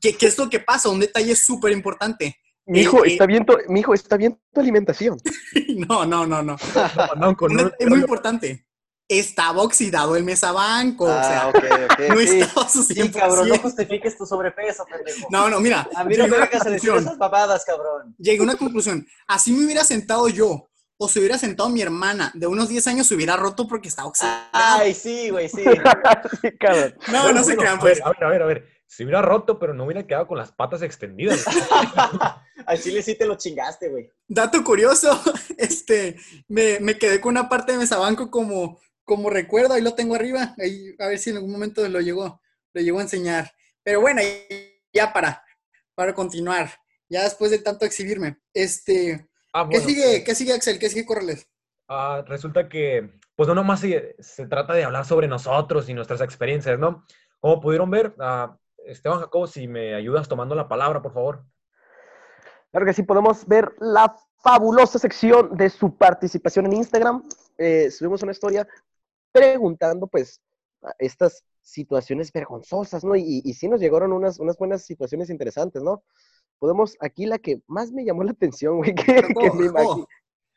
¿qué, 0.00 0.16
qué 0.16 0.26
es 0.26 0.38
lo 0.38 0.48
que 0.48 0.60
pasa? 0.60 0.88
Un 0.88 1.00
detalle 1.00 1.34
súper 1.34 1.72
importante. 1.72 2.36
Mijo, 2.64 3.04
Eh, 3.04 3.08
eh. 3.08 3.12
está 3.12 3.26
bien 3.26 3.44
tu, 3.44 3.54
mijo, 3.68 3.92
está 3.92 4.16
bien 4.16 4.38
tu 4.52 4.60
alimentación. 4.60 5.18
No, 5.88 6.04
no, 6.06 6.26
no, 6.26 6.42
no. 6.42 6.56
Un- 7.48 7.56
detalle 7.56 7.86
muy 7.90 7.98
importante. 8.00 8.66
Estaba 9.08 9.62
oxidado 9.62 10.16
el 10.16 10.24
mesabanco. 10.24 11.04
o 11.04 11.08
sea, 11.08 11.42
Ah, 11.42 11.48
ok, 11.48 11.56
ok. 11.56 11.98
no 12.08 12.16
sí. 12.20 12.40
estaba 12.40 12.68
su 12.68 12.82
Sí, 12.82 12.94
100%. 12.94 13.12
cabrón, 13.12 13.48
no 13.48 13.58
justifiques 13.58 14.16
tu 14.16 14.24
sobrepeso, 14.26 14.84
pendejo. 14.86 15.28
No, 15.30 15.50
no, 15.50 15.60
mira. 15.60 15.88
A 15.94 16.04
mí 16.04 16.16
no 16.16 16.24
llegué 16.24 16.28
me 16.30 16.36
a 16.36 16.38
una 16.38 16.46
vengas 16.46 16.66
a 16.66 16.70
decir 16.70 16.88
conclusión. 16.90 16.98
esas 17.04 17.18
babadas, 17.18 17.64
cabrón. 17.64 18.14
llegué 18.18 18.38
a 18.40 18.42
una 18.42 18.56
conclusión. 18.56 19.06
Así 19.26 19.52
me 19.52 19.64
hubiera 19.66 19.84
sentado 19.84 20.28
yo 20.28 20.68
o 20.96 21.08
se 21.08 21.18
hubiera 21.18 21.36
sentado 21.36 21.68
mi 21.68 21.82
hermana 21.82 22.30
de 22.34 22.46
unos 22.46 22.68
10 22.68 22.86
años, 22.86 23.06
se 23.08 23.14
hubiera 23.16 23.36
roto 23.36 23.66
porque 23.66 23.88
estaba 23.88 24.08
oxidado. 24.08 24.36
Ay, 24.52 24.94
sí, 24.94 25.30
güey, 25.30 25.48
sí. 25.48 25.64
sí, 26.40 26.56
cabrón. 26.58 26.94
no, 27.08 27.22
Bueno, 27.24 27.38
no 27.40 27.44
se 27.44 27.54
bueno, 27.56 27.60
crean, 27.60 27.76
a 27.76 27.80
pues. 27.80 27.98
ver, 27.98 28.06
a 28.06 28.10
ver, 28.10 28.24
a 28.24 28.28
ver, 28.28 28.42
a 28.42 28.46
ver. 28.46 28.68
Se 28.86 29.04
hubiera 29.04 29.22
roto, 29.22 29.58
pero 29.58 29.72
no 29.74 29.84
hubiera 29.84 30.06
quedado 30.06 30.26
con 30.28 30.36
las 30.38 30.52
patas 30.52 30.82
extendidas. 30.82 31.44
Al 32.66 32.80
chile 32.80 33.02
sí 33.02 33.14
te 33.16 33.24
lo 33.26 33.36
chingaste, 33.36 33.88
güey. 33.88 34.10
Dato 34.28 34.62
curioso, 34.62 35.18
este, 35.56 36.16
me, 36.48 36.78
me 36.80 36.98
quedé 36.98 37.20
con 37.20 37.30
una 37.32 37.48
parte 37.48 37.72
de 37.72 37.78
mesabanco 37.78 38.30
como, 38.30 38.78
como 39.04 39.30
recuerdo, 39.30 39.74
ahí 39.74 39.82
lo 39.82 39.94
tengo 39.94 40.14
arriba, 40.14 40.54
ahí, 40.58 40.94
a 40.98 41.06
ver 41.08 41.18
si 41.18 41.30
en 41.30 41.36
algún 41.36 41.52
momento 41.52 41.86
lo 41.88 42.00
llegó, 42.00 42.40
lo 42.72 42.80
llegó 42.80 42.98
a 42.98 43.02
enseñar. 43.02 43.52
Pero 43.82 44.00
bueno, 44.00 44.20
ahí- 44.20 44.68
ya 44.94 45.12
para, 45.12 45.42
para 45.94 46.14
continuar, 46.14 46.70
ya 47.08 47.22
después 47.24 47.50
de 47.50 47.58
tanto 47.58 47.84
exhibirme, 47.86 48.38
este, 48.52 49.28
Ah, 49.54 49.66
¿qué 49.70 49.80
sigue, 49.80 50.24
qué 50.24 50.34
sigue 50.34 50.52
Axel? 50.54 50.78
¿Qué 50.78 50.88
sigue 50.88 51.04
Corrales? 51.06 51.46
Ah, 51.88 52.22
resulta 52.26 52.68
que, 52.68 53.18
pues 53.36 53.48
no 53.48 53.54
nomás 53.54 53.80
se, 53.80 54.16
se 54.18 54.46
trata 54.46 54.72
de 54.74 54.84
hablar 54.84 55.04
sobre 55.04 55.28
nosotros 55.28 55.88
y 55.88 55.94
nuestras 55.94 56.20
experiencias, 56.22 56.78
¿no? 56.78 57.04
Como 57.40 57.60
pudieron 57.60 57.90
ver, 57.90 58.14
ah, 58.18 58.56
Esteban 58.86 59.20
Jacobo, 59.20 59.46
si 59.46 59.68
me 59.68 59.94
ayudas 59.94 60.28
tomando 60.28 60.54
la 60.54 60.68
palabra, 60.68 61.02
por 61.02 61.12
favor. 61.12 61.44
Claro 62.70 62.86
que 62.86 62.94
sí, 62.94 63.02
podemos 63.02 63.46
ver 63.46 63.72
la 63.78 64.14
fabulosa 64.42 64.98
sección 64.98 65.56
de 65.56 65.68
su 65.70 65.96
participación 65.96 66.66
en 66.66 66.72
Instagram. 66.74 67.22
Eh, 67.58 67.90
subimos 67.90 68.22
una 68.22 68.32
historia 68.32 68.66
preguntando, 69.32 70.06
pues, 70.06 70.40
estas 70.98 71.44
situaciones 71.62 72.32
vergonzosas, 72.32 73.04
¿no? 73.04 73.14
Y, 73.16 73.40
y 73.44 73.54
sí 73.54 73.68
nos 73.68 73.80
llegaron 73.80 74.12
unas, 74.12 74.38
unas 74.40 74.56
buenas 74.58 74.84
situaciones 74.84 75.30
interesantes, 75.30 75.82
¿no? 75.82 76.02
Podemos, 76.58 76.96
aquí 77.00 77.26
la 77.26 77.38
que 77.38 77.62
más 77.66 77.92
me 77.92 78.04
llamó 78.04 78.24
la 78.24 78.32
atención, 78.32 78.78
güey, 78.78 78.94
que, 78.94 79.04
que 79.04 79.22
Jacobo, 79.22 79.54
me 79.54 79.66
imagi- 79.66 80.06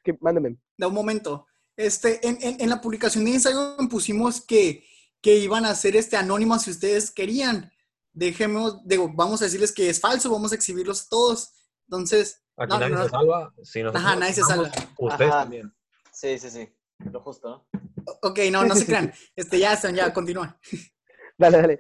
que- 0.04 0.18
mándame. 0.22 0.58
Da 0.78 0.88
un 0.88 0.94
momento. 0.94 1.48
Este, 1.78 2.26
en, 2.28 2.38
en- 2.42 2.62
en 2.62 2.70
la 2.70 2.82
publicación 2.82 3.26
de 3.26 3.32
Instagram 3.32 3.88
pusimos 3.90 4.42
que, 4.42 4.84
que 5.22 5.36
iban 5.38 5.66
a 5.66 5.72
hacer 5.72 5.96
este 5.96 6.18
anónimo 6.18 6.58
si 6.60 6.72
ustedes 6.72 7.12
querían. 7.12 7.72
Dejemos, 8.14 8.80
digo, 8.88 9.12
vamos 9.14 9.42
a 9.42 9.46
decirles 9.46 9.74
que 9.74 9.90
es 9.90 10.00
falso, 10.00 10.32
vamos 10.32 10.52
a 10.54 10.56
exhibirlos 10.56 11.06
a 11.06 11.10
todos. 11.10 11.52
Entonces, 11.88 12.42
Aquí 12.58 12.70
No, 12.72 12.80
nadie 12.80 12.94
no, 12.96 12.98
se 13.00 13.04
no. 13.04 13.10
salva. 13.10 13.54
Si 13.64 13.82
Ajá, 13.82 13.92
nos 14.12 14.20
nadie 14.20 14.34
se 14.34 14.42
salva. 14.44 14.72
Ustedes 14.98 15.30
Ajá. 15.32 15.42
también. 15.42 15.74
Sí, 16.14 16.40
sí, 16.40 16.50
sí. 16.50 16.70
Lo 17.00 17.22
justo, 17.22 17.68
ok, 18.22 18.40
no, 18.52 18.66
no 18.66 18.76
se 18.76 18.86
crean. 18.86 19.12
Este, 19.36 19.60
ya 19.60 19.74
están, 19.74 19.96
ya, 19.96 20.14
continúa. 20.14 20.58
Dale, 21.38 21.58
dale. 21.62 21.80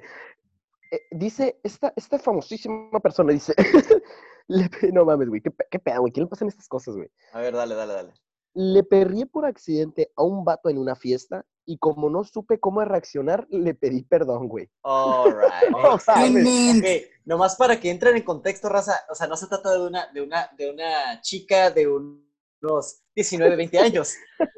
Eh, 0.92 1.02
dice, 1.12 1.60
esta, 1.64 1.94
esta 1.96 2.20
famosísima 2.20 3.00
persona 3.00 3.32
dice, 3.32 3.54
le 4.48 4.70
no 4.92 5.06
mames, 5.06 5.30
güey, 5.30 5.42
qué, 5.42 5.52
qué 5.72 5.80
pedo, 5.80 6.02
güey, 6.02 6.14
¿qué 6.14 6.22
le 6.22 6.28
pasan 6.28 6.48
estas 6.48 6.68
cosas, 6.68 6.96
güey? 6.96 7.10
A 7.34 7.40
ver, 7.40 7.54
dale, 7.54 7.76
dale, 7.76 7.94
dale. 7.94 8.14
Le 8.54 8.84
perrié 8.84 9.26
por 9.26 9.46
accidente 9.46 10.12
a 10.16 10.24
un 10.24 10.46
vato 10.46 10.70
en 10.70 10.78
una 10.78 10.96
fiesta 10.96 11.46
y 11.66 11.78
como 11.78 12.10
no 12.10 12.24
supe 12.24 12.60
cómo 12.60 12.84
reaccionar, 12.86 13.48
le 13.50 13.74
pedí 13.74 14.04
perdón, 14.04 14.48
güey. 14.48 14.70
All 14.84 15.32
right. 15.32 15.70
No 15.72 15.82
mames. 15.82 16.06
Tremendo. 16.06 16.88
Ok, 16.88 16.94
nomás 17.26 17.56
para 17.56 17.80
que 17.80 17.90
entren 17.90 18.16
en 18.16 18.24
contexto, 18.24 18.70
raza, 18.70 19.02
o 19.10 19.16
sea, 19.16 19.28
no 19.28 19.36
se 19.36 19.48
trata 19.48 19.74
de 19.74 19.82
una, 19.86 20.08
de 20.14 20.22
una, 20.22 20.50
de 20.58 20.72
una 20.72 21.20
chica 21.22 21.72
de 21.72 21.88
un- 21.88 22.25
unos 22.66 23.02
19, 23.16 23.56
20 23.56 23.80
años. 23.80 24.14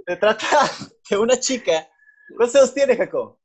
Se 0.06 0.16
trata 0.18 0.46
de 1.10 1.18
una 1.18 1.40
chica. 1.40 1.88
¿Cuántos 2.36 2.56
años 2.56 2.74
tiene, 2.74 2.96
Jaco? 2.98 3.40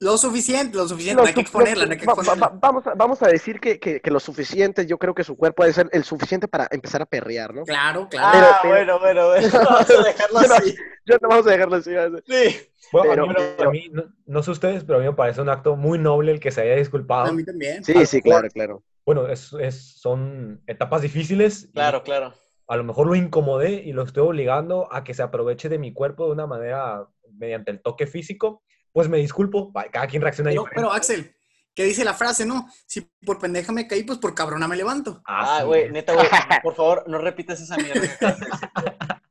Lo 0.00 0.16
suficiente, 0.16 0.76
lo 0.76 0.86
suficiente, 0.86 1.16
Lo 1.16 1.22
no 1.24 1.28
hay 1.28 1.34
que 1.34 1.40
exponerla, 1.40 1.82
lo- 1.82 1.86
no 1.88 1.92
hay 1.92 1.98
que 1.98 2.06
va- 2.06 2.14
va- 2.14 2.20
exponerla. 2.22 2.48
va- 2.50 2.58
vamos, 2.60 2.86
a, 2.86 2.94
vamos 2.94 3.20
a 3.22 3.26
decir 3.26 3.58
que, 3.58 3.80
que, 3.80 4.00
que 4.00 4.10
lo 4.12 4.20
suficiente, 4.20 4.86
yo 4.86 4.96
creo 4.96 5.12
que 5.12 5.24
su 5.24 5.36
cuerpo 5.36 5.64
debe 5.64 5.72
ser 5.74 5.88
el 5.92 6.04
suficiente 6.04 6.46
para 6.46 6.68
empezar 6.70 7.02
a 7.02 7.06
perrear, 7.06 7.52
¿no? 7.52 7.64
Claro, 7.64 8.08
claro. 8.08 8.46
Ah, 8.48 8.58
pero- 8.62 8.74
bueno, 8.74 8.98
bueno, 9.00 9.26
bueno. 9.28 9.48
Vamos 9.52 9.90
a 9.90 10.02
dejarlo 10.04 10.38
Pero- 10.40 10.54
así. 10.54 10.76
Yo 11.04 11.16
no 11.22 11.28
vamos 11.30 11.46
a 11.46 11.50
dejarlo 11.50 11.76
así. 11.76 11.90
Sí. 12.26 12.60
Bueno, 12.92 13.10
Pero- 13.10 13.24
a, 13.24 13.26
mí, 13.26 13.34
a 13.66 13.70
mí, 13.70 13.88
no, 13.90 14.04
no 14.26 14.42
sé 14.44 14.50
ustedes, 14.52 14.84
pero 14.84 14.98
a 14.98 15.00
mí 15.00 15.06
me 15.08 15.14
parece 15.14 15.40
un 15.40 15.48
acto 15.48 15.74
muy 15.74 15.98
noble 15.98 16.30
el 16.32 16.38
que 16.38 16.52
se 16.52 16.60
haya 16.60 16.76
disculpado. 16.76 17.26
A 17.26 17.32
mí 17.32 17.44
también. 17.44 17.82
Sí, 17.82 18.06
sí, 18.06 18.22
claro, 18.22 18.48
claro. 18.50 18.84
Bueno, 19.04 19.26
es, 19.26 19.52
es- 19.58 19.98
son 20.00 20.62
etapas 20.68 21.02
difíciles. 21.02 21.64
y 21.64 21.72
Claro, 21.72 22.04
claro. 22.04 22.34
A 22.68 22.76
lo 22.76 22.84
mejor 22.84 23.06
lo 23.06 23.14
incomodé 23.14 23.82
y 23.84 23.92
lo 23.92 24.02
estoy 24.02 24.22
obligando 24.26 24.92
a 24.92 25.02
que 25.02 25.14
se 25.14 25.22
aproveche 25.22 25.68
de 25.68 25.78
mi 25.78 25.92
cuerpo 25.92 26.26
de 26.26 26.32
una 26.32 26.46
manera 26.46 27.06
mediante 27.32 27.70
el 27.70 27.80
toque 27.82 28.06
físico. 28.06 28.62
Pues 28.92 29.08
me 29.08 29.18
disculpo, 29.18 29.72
cada 29.90 30.06
quien 30.06 30.22
reacciona 30.22 30.50
Pero, 30.50 30.62
diferente. 30.62 30.80
pero 30.80 30.92
Axel, 30.92 31.34
¿qué 31.74 31.84
dice 31.84 32.04
la 32.04 32.14
frase, 32.14 32.44
no? 32.44 32.66
Si 32.86 33.00
por 33.24 33.38
pendeja 33.38 33.72
me 33.72 33.86
caí, 33.86 34.02
pues 34.02 34.18
por 34.18 34.34
cabrona 34.34 34.68
me 34.68 34.76
levanto. 34.76 35.22
Ah, 35.26 35.56
Así 35.58 35.66
güey, 35.66 35.90
neta, 35.90 36.12
güey, 36.14 36.26
por 36.62 36.74
favor, 36.74 37.04
no 37.06 37.18
repitas 37.18 37.60
esa 37.60 37.76
mierda. 37.76 38.02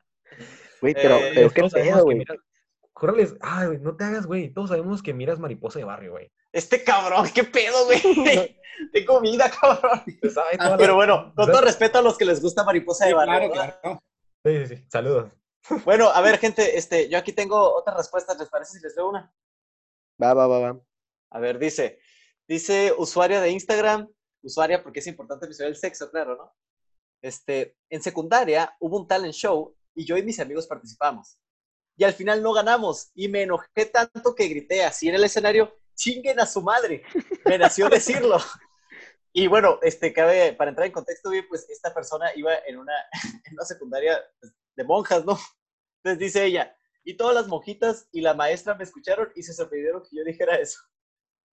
Güey, 0.79 0.93
pero, 0.93 1.15
Eh, 1.17 1.31
pero 1.33 1.49
qué 1.49 1.61
pedo, 1.63 1.95
que 1.97 2.01
güey. 2.03 2.25
Corrales, 2.97 3.35
ay, 3.41 3.67
güey, 3.67 3.79
no 3.79 3.95
te 3.95 4.05
hagas, 4.05 4.25
güey. 4.25 4.51
Todos 4.51 4.69
sabemos 4.69 5.03
que 5.03 5.13
miras 5.13 5.37
mariposa 5.37 5.77
de 5.77 5.85
barrio, 5.85 6.13
güey. 6.13 6.31
Este 6.51 6.83
cabrón, 6.83 7.27
qué 7.31 7.43
pedo, 7.43 7.85
güey. 7.85 8.01
Tengo 8.91 9.21
vida, 9.21 9.51
cabrón. 9.51 10.03
Ah, 10.59 10.75
Pero 10.79 10.95
bueno, 10.95 11.31
con 11.35 11.45
todo 11.45 11.61
respeto 11.61 11.99
a 11.99 12.01
los 12.01 12.17
que 12.17 12.25
les 12.25 12.41
gusta 12.41 12.63
mariposa 12.63 13.05
de 13.05 13.13
barrio. 13.13 13.49
¿verdad? 13.49 13.79
claro. 13.81 14.03
Sí, 14.43 14.65
sí, 14.65 14.75
sí. 14.75 14.85
Saludos. 14.89 15.31
Bueno, 15.83 16.07
a 16.07 16.21
ver, 16.21 16.37
gente, 16.37 16.77
este, 16.77 17.09
yo 17.09 17.17
aquí 17.17 17.33
tengo 17.33 17.75
otras 17.75 17.97
respuestas, 17.97 18.39
¿les 18.39 18.47
parece 18.47 18.77
si 18.77 18.79
les 18.81 18.95
leo 18.95 19.09
una? 19.09 19.33
Va, 20.21 20.33
va, 20.33 20.47
va, 20.47 20.59
va. 20.59 20.81
A 21.29 21.39
ver, 21.41 21.59
dice, 21.59 21.99
dice 22.47 22.93
usuaria 22.97 23.41
de 23.41 23.51
Instagram, 23.51 24.07
usuaria 24.41 24.81
porque 24.81 24.99
es 24.99 25.07
importante 25.07 25.45
mencionar 25.45 25.71
el 25.71 25.75
sexo, 25.75 26.09
claro, 26.09 26.37
¿no? 26.37 26.55
Este, 27.21 27.75
en 27.89 28.01
secundaria 28.01 28.77
hubo 28.79 28.97
un 28.97 29.09
talent 29.09 29.33
show 29.33 29.75
y 29.93 30.05
yo 30.05 30.15
y 30.15 30.23
mis 30.23 30.39
amigos 30.39 30.67
participamos. 30.67 31.37
Y 31.97 32.03
al 32.03 32.13
final 32.13 32.43
no 32.43 32.53
ganamos 32.53 33.09
y 33.15 33.27
me 33.27 33.41
enojé 33.41 33.85
tanto 33.91 34.35
que 34.35 34.47
grité 34.47 34.85
así 34.85 35.09
en 35.09 35.15
el 35.15 35.23
escenario, 35.23 35.75
chinguen 35.95 36.39
a 36.39 36.45
su 36.45 36.61
madre. 36.61 37.03
Me 37.43 37.57
nació 37.57 37.89
decirlo. 37.89 38.37
Y 39.33 39.47
bueno, 39.47 39.79
este, 39.81 40.13
cabe, 40.13 40.53
para 40.53 40.69
entrar 40.69 40.87
en 40.87 40.93
contexto 40.93 41.31
bien, 41.31 41.45
pues 41.49 41.67
esta 41.69 41.93
persona 41.93 42.31
iba 42.35 42.51
en 42.67 42.77
una, 42.77 42.93
en 43.45 43.53
una 43.53 43.65
secundaria 43.65 44.19
pues, 44.39 44.53
de 44.75 44.83
monjas, 44.83 45.25
¿no? 45.25 45.37
Entonces 46.03 46.19
dice 46.19 46.45
ella, 46.45 46.75
y 47.03 47.17
todas 47.17 47.33
las 47.33 47.47
monjitas 47.47 48.07
y 48.11 48.21
la 48.21 48.33
maestra 48.35 48.75
me 48.75 48.83
escucharon 48.83 49.29
y 49.35 49.41
se 49.41 49.53
sorprendieron 49.53 50.03
que 50.03 50.09
yo 50.17 50.23
dijera 50.23 50.55
eso. 50.55 50.79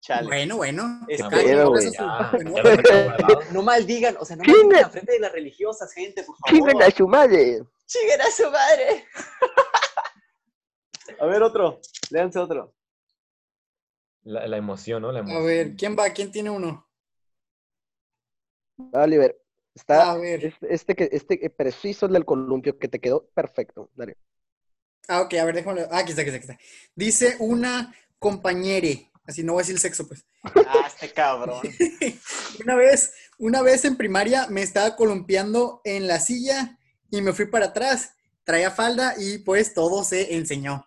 Chale. 0.01 0.27
Bueno, 0.27 0.57
bueno. 0.57 1.01
Es 1.09 1.19
cada 1.21 1.31
que- 1.31 1.45
quien 1.45 1.57
pedo, 1.57 1.75
expresa 1.77 2.31
güey. 2.33 3.53
No 3.53 3.63
maldigan, 3.63 4.17
o 4.21 4.25
sea, 4.27 4.37
no 4.37 4.43
¿Quién 4.43 4.69
maldigan 4.69 4.91
frente 4.91 5.13
de 5.13 5.21
las 5.21 5.33
religiosas, 5.33 5.91
gente, 5.95 6.23
por 6.25 6.37
favor. 6.37 6.51
¡Chinguen 6.55 6.83
a 6.83 6.91
su 6.91 7.09
madre! 7.09 7.63
¡Chinguen 7.87 8.21
a 8.21 8.31
su 8.31 8.51
madre! 8.51 9.07
A 11.25 11.27
ver, 11.27 11.43
otro. 11.43 11.81
Léanse 12.11 12.39
otro. 12.39 12.75
La, 14.25 14.47
la 14.47 14.59
emoción, 14.59 15.01
¿no? 15.01 15.11
La 15.11 15.21
A 15.21 15.41
ver, 15.41 15.75
¿quién 15.75 15.97
va? 15.99 16.11
¿Quién 16.11 16.31
tiene 16.31 16.51
uno? 16.51 16.87
Oliver, 18.93 19.41
está 19.75 20.11
A 20.11 20.19
ver. 20.19 20.45
este, 20.45 20.75
este 20.75 20.95
que 20.95 21.09
este 21.11 21.49
preciso 21.49 22.05
el 22.05 22.13
del 22.13 22.27
columpio 22.27 22.79
que 22.79 22.89
te 22.89 23.01
quedó 23.01 23.27
perfecto. 23.29 23.91
Dale. 23.95 24.19
Ah, 25.09 25.23
ok, 25.23 25.33
a 25.33 25.45
ver, 25.47 25.55
déjame. 25.55 25.87
Ah, 25.91 26.01
aquí 26.01 26.11
está, 26.11 26.21
aquí 26.21 26.31
está, 26.31 26.53
aquí 26.53 26.53
está. 26.53 26.91
Dice 26.95 27.37
una 27.39 27.95
compañere. 28.19 29.11
Así 29.27 29.43
no 29.43 29.55
voy 29.55 29.61
a 29.61 29.63
decir 29.63 29.77
el 29.77 29.81
sexo, 29.81 30.07
pues. 30.07 30.27
Ah, 30.43 30.89
este 30.89 31.11
cabrón. 31.11 31.63
Una 32.61 32.75
vez, 32.77 33.15
una 33.39 33.63
vez 33.63 33.87
en 33.87 33.97
primaria 33.97 34.47
me 34.49 34.61
estaba 34.63 34.95
columpiando 34.95 35.81
en 35.85 36.07
la 36.07 36.21
silla 36.21 36.79
y 37.11 37.23
me 37.23 37.33
fui 37.33 37.47
para 37.47 37.67
atrás. 37.67 38.13
Traía 38.45 38.71
falda 38.71 39.15
y 39.17 39.39
pues 39.39 39.73
todo 39.73 40.05
se 40.05 40.35
enseñó. 40.37 40.87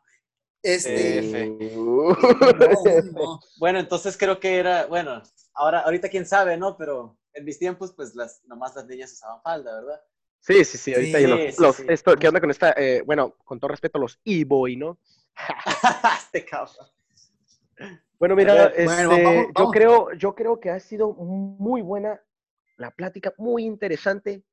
Este. 0.64 1.20
F. 1.20 1.78
Uh, 1.78 2.14
no, 2.58 3.02
no. 3.14 3.40
Bueno, 3.58 3.80
entonces 3.80 4.18
creo 4.18 4.40
que 4.40 4.58
era, 4.58 4.86
bueno, 4.88 5.22
ahora, 5.54 5.80
ahorita 5.82 6.10
quién 6.10 6.26
sabe, 6.26 6.58
¿no? 6.58 6.78
Pero 6.78 7.18
en 7.34 7.46
mis 7.46 7.60
tiempos, 7.60 7.94
pues 7.94 8.16
las, 8.16 8.44
nomás 8.46 8.76
las 8.76 8.86
niñas 8.88 9.12
usaban 9.14 9.42
falda, 9.42 9.76
¿verdad? 9.76 10.02
Sí, 10.40 10.64
sí, 10.64 10.78
sí, 10.78 10.94
ahorita 10.94 11.18
Sí, 11.18 11.24
hay 11.26 11.30
los, 11.30 11.56
sí, 11.56 11.62
los- 11.62 11.76
sí. 11.78 11.86
esto, 11.88 12.16
¿qué 12.16 12.28
onda 12.28 12.40
con 12.40 12.52
esta? 12.52 12.72
eh, 12.78 13.02
bueno, 13.06 13.36
con 13.44 13.60
todo 13.60 13.70
respeto, 13.70 14.00
los 14.00 14.20
e-boy, 14.24 14.76
¿no? 14.78 14.98
este 16.20 16.46
cabrón. 16.46 16.88
Bueno, 18.20 18.36
mira, 18.36 18.54
ver, 18.54 18.74
este, 18.76 18.84
bueno, 18.86 19.10
vamos, 19.24 19.48
yo 19.58 19.68
creo, 19.70 20.14
yo 20.14 20.36
creo 20.36 20.60
que 20.60 20.72
ha 20.72 20.80
sido 20.80 21.14
muy 21.14 21.82
buena 21.82 22.22
la 22.78 22.92
plática, 22.92 23.34
muy 23.38 23.66
interesante. 23.66 24.44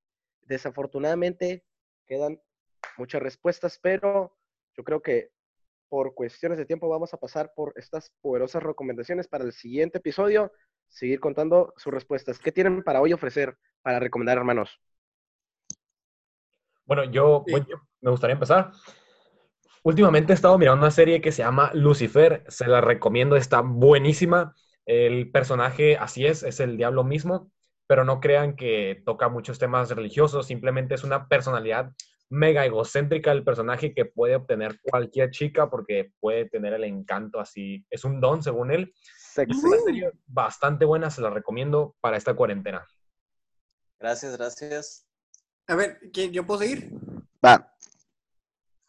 Desafortunadamente 0.42 1.64
quedan 2.06 2.40
muchas 2.98 3.22
respuestas, 3.22 3.78
pero 3.80 4.36
yo 4.76 4.84
creo 4.84 5.00
que 5.00 5.30
por 5.94 6.12
cuestiones 6.12 6.59
de 6.59 6.66
tiempo 6.66 6.88
vamos 6.88 7.14
a 7.14 7.18
pasar 7.18 7.52
por 7.54 7.72
estas 7.76 8.11
poderosas 8.20 8.64
recomendaciones 8.64 9.28
para 9.28 9.44
el 9.44 9.52
siguiente 9.52 9.98
episodio, 9.98 10.50
seguir 10.88 11.20
contando 11.20 11.72
sus 11.76 11.94
respuestas. 11.94 12.40
¿Qué 12.40 12.50
tienen 12.50 12.83
para 12.83 13.00
hoy 13.00 13.12
ofrecer, 13.12 13.57
para 13.80 14.00
recomendar, 14.00 14.37
hermanos? 14.37 14.80
Bueno, 16.87 17.04
yo, 17.04 17.46
Sí. 17.46 17.52
bueno, 17.52 17.66
yo- 17.68 17.76
me 18.00 18.11
gustaría 18.11 18.35
empezar. 18.35 18.72
Últimamente 19.83 20.33
he 20.33 20.35
estado 20.35 20.59
mirando 20.59 20.80
una 20.83 20.90
serie 20.90 21.20
que 21.20 21.30
se 21.33 21.42
llama 21.42 21.70
Lucifer, 21.74 22.44
se 22.48 22.66
la 22.66 22.80
recomiendo, 22.80 23.37
está 23.37 23.61
buenísima. 23.61 24.54
El 24.87 25.30
personaje, 25.30 25.96
así 25.96 26.26
es, 26.26 26.42
es 26.42 26.61
el 26.61 26.76
diablo 26.76 27.04
mismo, 27.04 27.50
pero 27.87 28.04
no 28.04 28.20
crean 28.20 28.57
que 28.57 29.02
toca 29.04 29.28
muchos 29.28 29.59
temas 29.59 29.90
religiosos, 29.90 30.46
simplemente 30.46 30.94
es 30.94 31.04
una 31.04 31.28
personalidad 31.28 31.92
mega 32.34 32.66
egocéntrica 32.66 33.30
el 33.32 33.44
personaje 33.44 33.94
que 33.94 34.04
puede 34.04 34.34
obtener 34.36 34.80
cualquier 34.82 35.30
chica 35.30 35.70
porque 35.70 36.12
puede 36.20 36.48
tener 36.48 36.72
el 36.74 36.84
encanto 36.84 37.38
así, 37.38 37.86
es 37.90 38.04
un 38.04 38.20
don 38.20 38.42
según 38.42 38.72
él. 38.72 38.92
Sexy. 39.32 39.64
Una 39.64 39.78
serie 39.84 40.10
bastante 40.26 40.84
buena, 40.84 41.10
se 41.10 41.20
la 41.22 41.30
recomiendo 41.30 41.96
para 42.00 42.16
esta 42.16 42.34
cuarentena. 42.34 42.86
Gracias, 43.98 44.36
gracias. 44.36 45.06
A 45.66 45.76
ver, 45.76 45.98
¿quién- 46.12 46.32
¿yo 46.32 46.44
puedo 46.44 46.60
seguir? 46.60 46.90
Va. 47.44 47.72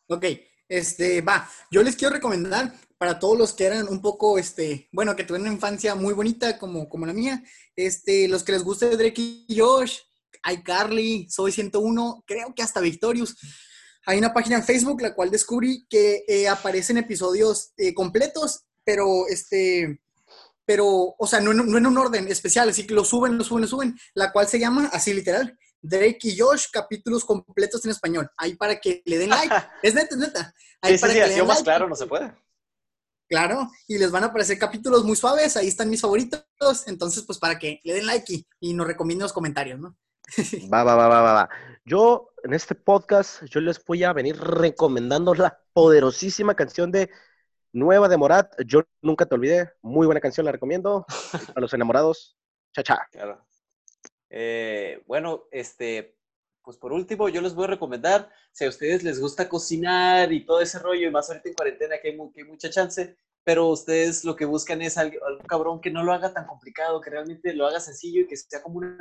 Ok, 0.08 0.26
este, 0.68 1.22
va. 1.22 1.48
Yo 1.72 1.84
les 1.84 1.96
quiero 1.96 2.14
recomendar 2.16 2.74
para 2.98 3.20
todos 3.20 3.38
los 3.38 3.54
que 3.54 3.66
eran 3.66 3.88
un 3.88 4.02
poco, 4.02 4.38
este, 4.38 4.90
bueno, 4.92 5.16
que 5.16 5.24
tuvieron 5.24 5.48
una 5.48 5.56
infancia 5.56 5.96
muy 5.96 6.14
bonita 6.14 6.58
como, 6.58 6.88
como 6.90 7.06
la 7.06 7.14
mía, 7.14 7.44
este, 7.76 8.28
los 8.28 8.44
que 8.44 8.54
les 8.54 8.64
guste 8.64 8.96
Drake 8.98 9.22
y 9.48 9.60
Josh, 9.60 10.00
iCarly, 10.54 11.28
Soy 11.30 11.52
101, 11.52 12.24
creo 12.26 12.54
que 12.56 12.62
hasta 12.64 12.80
Victorious. 12.82 13.36
Hay 14.06 14.18
una 14.20 14.34
página 14.34 14.58
en 14.58 14.64
Facebook 14.64 15.02
la 15.02 15.16
cual 15.16 15.32
descubrí 15.32 15.86
que 15.90 16.24
eh, 16.28 16.48
aparecen 16.48 16.98
episodios 16.98 17.72
eh, 17.78 17.94
completos, 17.94 18.66
pero 18.84 19.28
este, 19.28 20.00
pero, 20.66 21.16
o 21.18 21.28
sea, 21.28 21.40
no, 21.42 21.52
en- 21.52 21.70
no 21.72 21.78
en 21.78 21.88
un 21.88 21.98
orden 21.98 22.28
especial, 22.28 22.70
así 22.70 22.86
que 22.86 22.94
lo 22.94 23.04
suben, 23.04 23.38
lo 23.38 23.44
suben, 23.44 23.62
lo 23.64 23.68
suben, 23.68 23.96
la 24.14 24.32
cual 24.32 24.48
se 24.48 24.60
llama, 24.60 24.90
así 24.94 25.14
literal, 25.14 25.58
Drake 25.82 26.20
y 26.24 26.38
Josh, 26.40 26.66
capítulos 26.72 27.26
completos 27.26 27.84
en 27.86 27.92
español. 27.92 28.30
Ahí 28.38 28.56
para 28.56 28.80
que 28.80 29.02
le 29.06 29.18
den 29.20 29.30
like. 29.30 29.54
Es 29.84 29.94
neta, 29.94 30.10
es 30.16 30.18
neta. 30.18 30.54
Ahí 30.82 30.94
Sí, 30.94 30.98
sí, 30.98 31.02
para 31.02 31.14
sí, 31.14 31.20
que 31.20 31.26
le 31.26 31.26
así 31.26 31.34
den 31.36 31.42
o 31.42 31.46
más 31.48 31.58
like. 31.58 31.64
claro 31.66 31.90
no 31.90 31.96
se 31.96 32.08
puede. 32.08 32.34
Claro, 33.28 33.72
y 33.88 33.98
les 33.98 34.12
van 34.12 34.24
a 34.24 34.28
aparecer 34.28 34.60
capítulos 34.60 35.04
muy 35.04 35.16
suaves, 35.16 35.58
ahí 35.58 35.68
están 35.68 35.90
mis 35.90 36.02
favoritos, 36.02 36.44
entonces 36.86 37.24
pues 37.26 37.40
para 37.40 37.58
que 37.58 37.80
le 37.84 37.94
den 37.96 38.06
like 38.06 38.32
y, 38.32 38.48
y 38.60 38.74
nos 38.76 38.86
recomienden 38.86 39.24
los 39.24 39.34
comentarios, 39.34 39.80
¿no? 39.80 39.98
Va, 40.72 40.84
va, 40.84 40.96
va, 40.96 41.08
va, 41.08 41.22
va, 41.22 41.34
va. 41.34 41.50
Yo, 41.86 42.30
en 42.44 42.54
este 42.54 42.76
podcast, 42.76 43.44
yo 43.46 43.62
les 43.62 43.84
voy 43.86 44.04
a 44.04 44.14
venir 44.14 44.38
recomendando 44.38 45.34
la 45.36 45.62
poderosísima 45.74 46.56
canción 46.56 46.92
de 46.92 47.10
Nueva 47.74 48.08
de 48.10 48.18
Morat. 48.18 48.54
Yo 48.66 48.84
nunca 49.02 49.26
te 49.26 49.36
olvidé. 49.36 49.72
Muy 49.82 50.06
buena 50.08 50.22
canción, 50.22 50.46
la 50.46 50.52
recomiendo. 50.52 51.06
A 51.56 51.60
los 51.60 51.74
enamorados. 51.74 52.38
Cha, 52.74 52.84
cha. 52.84 53.08
Claro. 53.12 53.46
Eh, 54.30 55.04
bueno, 55.06 55.44
este, 55.52 56.18
pues 56.64 56.78
por 56.78 56.92
último, 56.92 57.30
yo 57.30 57.42
les 57.42 57.54
voy 57.54 57.66
a 57.66 57.68
recomendar, 57.68 58.30
si 58.52 58.66
a 58.66 58.70
ustedes 58.70 59.04
les 59.04 59.20
gusta 59.20 59.48
cocinar 59.48 60.34
y 60.34 60.46
todo 60.46 60.60
ese 60.62 60.80
rollo, 60.80 61.08
y 61.08 61.12
más 61.12 61.30
ahorita 61.30 61.50
en 61.50 61.56
cuarentena 61.56 61.98
que 62.02 62.10
hay, 62.10 62.18
mu- 62.18 62.32
que 62.34 62.42
hay 62.42 62.48
mucha 62.48 62.70
chance, 62.70 63.16
pero 63.44 63.68
ustedes 63.68 64.26
lo 64.26 64.36
que 64.36 64.46
buscan 64.46 64.82
es 64.82 64.98
algo, 64.98 65.24
algún 65.26 65.46
cabrón 65.46 65.80
que 65.80 65.92
no 65.92 66.04
lo 66.04 66.12
haga 66.12 66.34
tan 66.34 66.48
complicado, 66.48 67.00
que 67.00 67.12
realmente 67.12 67.54
lo 67.54 67.68
haga 67.68 67.80
sencillo 67.80 68.22
y 68.22 68.28
que 68.28 68.36
sea 68.36 68.64
como 68.64 68.80
un 68.80 68.98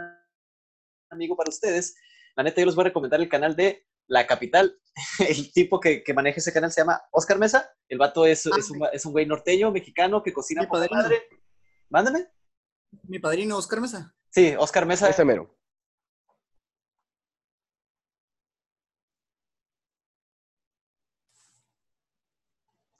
amigo 1.10 1.36
para 1.36 1.50
ustedes. 1.50 1.96
La 2.36 2.42
neta, 2.42 2.60
yo 2.60 2.66
les 2.66 2.74
voy 2.74 2.82
a 2.82 2.88
recomendar 2.88 3.20
el 3.20 3.28
canal 3.28 3.54
de 3.56 3.86
La 4.06 4.26
Capital. 4.26 4.78
El 5.28 5.52
tipo 5.52 5.80
que, 5.80 6.02
que 6.04 6.14
maneja 6.14 6.38
ese 6.38 6.52
canal 6.52 6.70
se 6.70 6.80
llama 6.80 7.02
Oscar 7.10 7.38
Mesa. 7.38 7.70
El 7.88 7.98
vato 7.98 8.26
es, 8.26 8.46
Ah, 8.46 8.50
es, 8.58 8.70
un, 8.70 8.80
es 8.92 9.04
un 9.06 9.12
güey 9.12 9.26
norteño, 9.26 9.70
mexicano, 9.72 10.22
que 10.22 10.32
cocina 10.32 10.62
Mi 10.62 10.66
por 10.68 10.78
padrino. 10.78 11.02
madre. 11.02 11.22
Mándame. 11.90 12.28
Mi 13.04 13.18
padrino 13.18 13.56
Oscar 13.56 13.80
Mesa. 13.80 14.14
Sí, 14.30 14.54
Oscar 14.58 14.86
Mesa. 14.86 15.08
Ese 15.08 15.24
mero. 15.24 15.56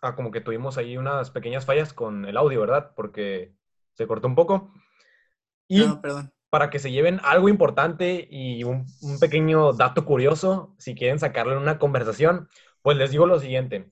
Ah, 0.01 0.15
como 0.15 0.31
que 0.31 0.41
tuvimos 0.43 0.77
ahí 0.77 0.97
unas 0.99 1.31
pequeñas 1.31 1.65
fallas 1.65 1.95
con 1.95 2.27
el 2.27 2.37
audio, 2.37 2.61
¿verdad? 2.61 2.93
Porque 2.95 3.57
se 3.95 4.07
cortó 4.07 4.27
un 4.29 4.35
poco. 4.35 4.73
Y 5.67 5.81
No, 5.87 6.01
perdón. 6.03 6.34
Para 6.55 6.71
que 6.71 6.79
se 6.79 6.93
lleven 6.93 7.21
algo 7.25 7.49
importante 7.49 8.29
y 8.31 8.63
un, 8.65 8.87
un 9.03 9.19
pequeño 9.19 9.73
dato 9.75 10.05
curioso, 10.05 10.75
si 10.79 10.95
quieren 10.95 11.19
sacarlo 11.19 11.53
en 11.53 11.59
una 11.59 11.79
conversación, 11.81 12.49
pues 12.83 12.97
les 12.97 13.11
digo 13.11 13.27
lo 13.27 13.41
siguiente. 13.41 13.91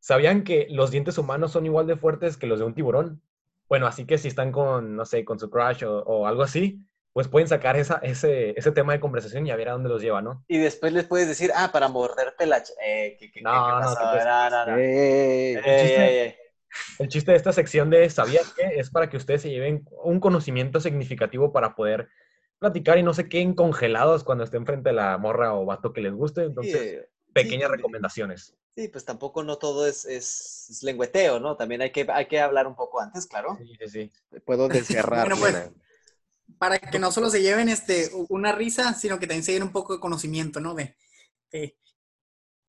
¿Sabían 0.00 0.44
que 0.44 0.66
los 0.70 0.90
dientes 0.90 1.18
humanos 1.18 1.52
son 1.52 1.66
igual 1.66 1.86
de 1.86 1.96
fuertes 1.96 2.36
que 2.36 2.46
los 2.46 2.58
de 2.60 2.64
un 2.64 2.74
tiburón? 2.74 3.22
Bueno, 3.68 3.86
así 3.86 4.06
que 4.06 4.18
si 4.18 4.28
están 4.28 4.52
con, 4.52 4.94
no 4.96 5.04
sé, 5.04 5.24
con 5.24 5.38
su 5.38 5.50
crush 5.50 5.84
o, 5.84 6.02
o 6.04 6.26
algo 6.26 6.42
así, 6.42 6.86
pues 7.12 7.28
pueden 7.28 7.48
sacar 7.48 7.76
esa, 7.76 7.96
ese, 8.02 8.58
ese 8.58 8.72
tema 8.72 8.92
de 8.92 9.00
conversación 9.00 9.46
y 9.46 9.50
a 9.50 9.56
ver 9.56 9.68
a 9.68 9.72
dónde 9.72 9.88
los 9.88 10.02
lleva, 10.02 10.22
¿no? 10.22 10.44
Y 10.48 10.58
después 10.58 10.92
les 10.92 11.06
puedes 11.06 11.28
decir, 11.28 11.50
ah, 11.54 11.70
para 11.72 11.88
morderte 11.88 12.46
la... 12.46 12.62
Eh, 12.82 13.16
¿qué, 13.18 13.30
qué, 13.32 13.42
No, 13.42 13.52
qué 13.52 13.72
no, 13.72 13.78
pasó? 13.80 13.96
¿qué 13.98 14.06
te- 14.18 14.24
no, 14.24 14.50
no, 14.50 14.66
no. 14.66 14.76
El 16.98 17.08
chiste 17.08 17.30
de 17.30 17.36
esta 17.36 17.52
sección 17.52 17.90
de 17.90 18.08
¿Sabían 18.10 18.44
qué? 18.56 18.78
es 18.78 18.90
para 18.90 19.08
que 19.08 19.16
ustedes 19.16 19.42
se 19.42 19.50
lleven 19.50 19.88
un 20.02 20.20
conocimiento 20.20 20.80
significativo 20.80 21.52
para 21.52 21.74
poder 21.74 22.08
platicar 22.58 22.98
y 22.98 23.02
no 23.02 23.14
se 23.14 23.28
queden 23.28 23.54
congelados 23.54 24.24
cuando 24.24 24.44
estén 24.44 24.66
frente 24.66 24.90
a 24.90 24.94
la 24.94 25.18
morra 25.18 25.54
o 25.54 25.64
vato 25.64 25.92
que 25.92 26.00
les 26.00 26.12
guste. 26.12 26.42
Sí, 26.42 26.46
Entonces, 26.46 26.74
eh, 26.76 27.08
pequeñas 27.32 27.70
sí, 27.70 27.76
recomendaciones. 27.76 28.56
Sí, 28.76 28.88
pues 28.88 29.04
tampoco 29.04 29.42
no 29.42 29.56
todo 29.56 29.86
es, 29.86 30.04
es, 30.04 30.68
es 30.70 30.82
lengüeteo, 30.82 31.40
¿no? 31.40 31.56
También 31.56 31.82
hay 31.82 31.92
que, 31.92 32.06
hay 32.12 32.26
que 32.26 32.40
hablar 32.40 32.66
un 32.66 32.76
poco 32.76 33.00
antes, 33.00 33.26
claro. 33.26 33.56
Sí, 33.58 33.72
sí, 33.80 33.88
sí. 33.88 34.40
Puedo 34.44 34.68
desgarrar. 34.68 35.28
Bueno, 35.28 35.36
pues. 35.38 35.70
Para 36.58 36.78
que 36.78 36.98
no 36.98 37.10
solo 37.10 37.28
se 37.28 37.42
lleven 37.42 37.68
este, 37.68 38.08
una 38.28 38.52
risa, 38.52 38.94
sino 38.94 39.18
que 39.18 39.26
también 39.26 39.42
se 39.42 39.52
lleven 39.52 39.66
un 39.66 39.72
poco 39.72 39.94
de 39.94 40.00
conocimiento, 40.00 40.60
¿no? 40.60 40.74
De, 40.74 40.96
de 41.50 41.76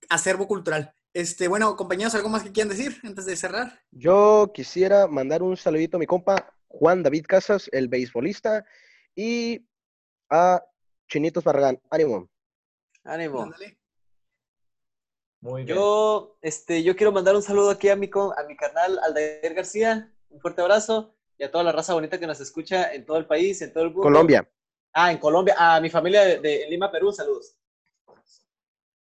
acervo 0.10 0.48
cultural. 0.48 0.94
Este, 1.18 1.48
bueno, 1.48 1.76
compañeros, 1.76 2.14
¿algo 2.14 2.30
más 2.30 2.44
que 2.44 2.52
quieran 2.52 2.70
decir 2.70 2.96
antes 3.04 3.26
de 3.26 3.36
cerrar? 3.36 3.82
Yo 3.90 4.52
quisiera 4.54 5.08
mandar 5.08 5.42
un 5.42 5.58
saludito 5.58 5.98
a 5.98 6.00
mi 6.00 6.06
compa 6.06 6.56
Juan 6.68 7.02
David 7.02 7.26
Casas, 7.28 7.68
el 7.74 7.88
beisbolista, 7.88 8.64
y 9.16 9.66
a 10.30 10.64
Chinitos 11.10 11.44
Barragán. 11.44 11.82
Ánimo. 11.90 12.30
Ánimo. 13.04 13.42
Ándale. 13.42 13.80
Muy 15.40 15.64
bien. 15.64 15.76
Yo, 15.76 16.38
este, 16.40 16.84
yo 16.84 16.96
quiero 16.96 17.12
mandar 17.12 17.36
un 17.36 17.42
saludo 17.42 17.72
aquí 17.72 17.90
a 17.90 17.96
mi, 17.96 18.12
a 18.14 18.44
mi 18.44 18.56
carnal 18.56 19.00
Aldair 19.00 19.56
García. 19.56 20.14
Un 20.30 20.40
fuerte 20.40 20.62
abrazo. 20.62 21.16
Y 21.40 21.44
a 21.44 21.50
toda 21.50 21.64
la 21.64 21.72
raza 21.72 21.96
bonita 21.96 22.20
que 22.20 22.28
nos 22.28 22.40
escucha 22.42 22.94
en 22.94 23.08
todo 23.08 23.18
el 23.18 23.26
país, 23.26 23.60
en 23.64 23.74
todo 23.74 23.86
el 23.86 23.90
mundo. 23.90 24.04
Colombia. 24.04 24.48
Ah, 24.94 25.12
en 25.12 25.18
Colombia. 25.18 25.56
A 25.58 25.82
mi 25.82 25.90
familia 25.90 26.22
de, 26.22 26.40
de 26.42 26.68
Lima, 26.70 26.92
Perú, 26.92 27.12
saludos. 27.12 27.58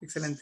Excelente. 0.01 0.41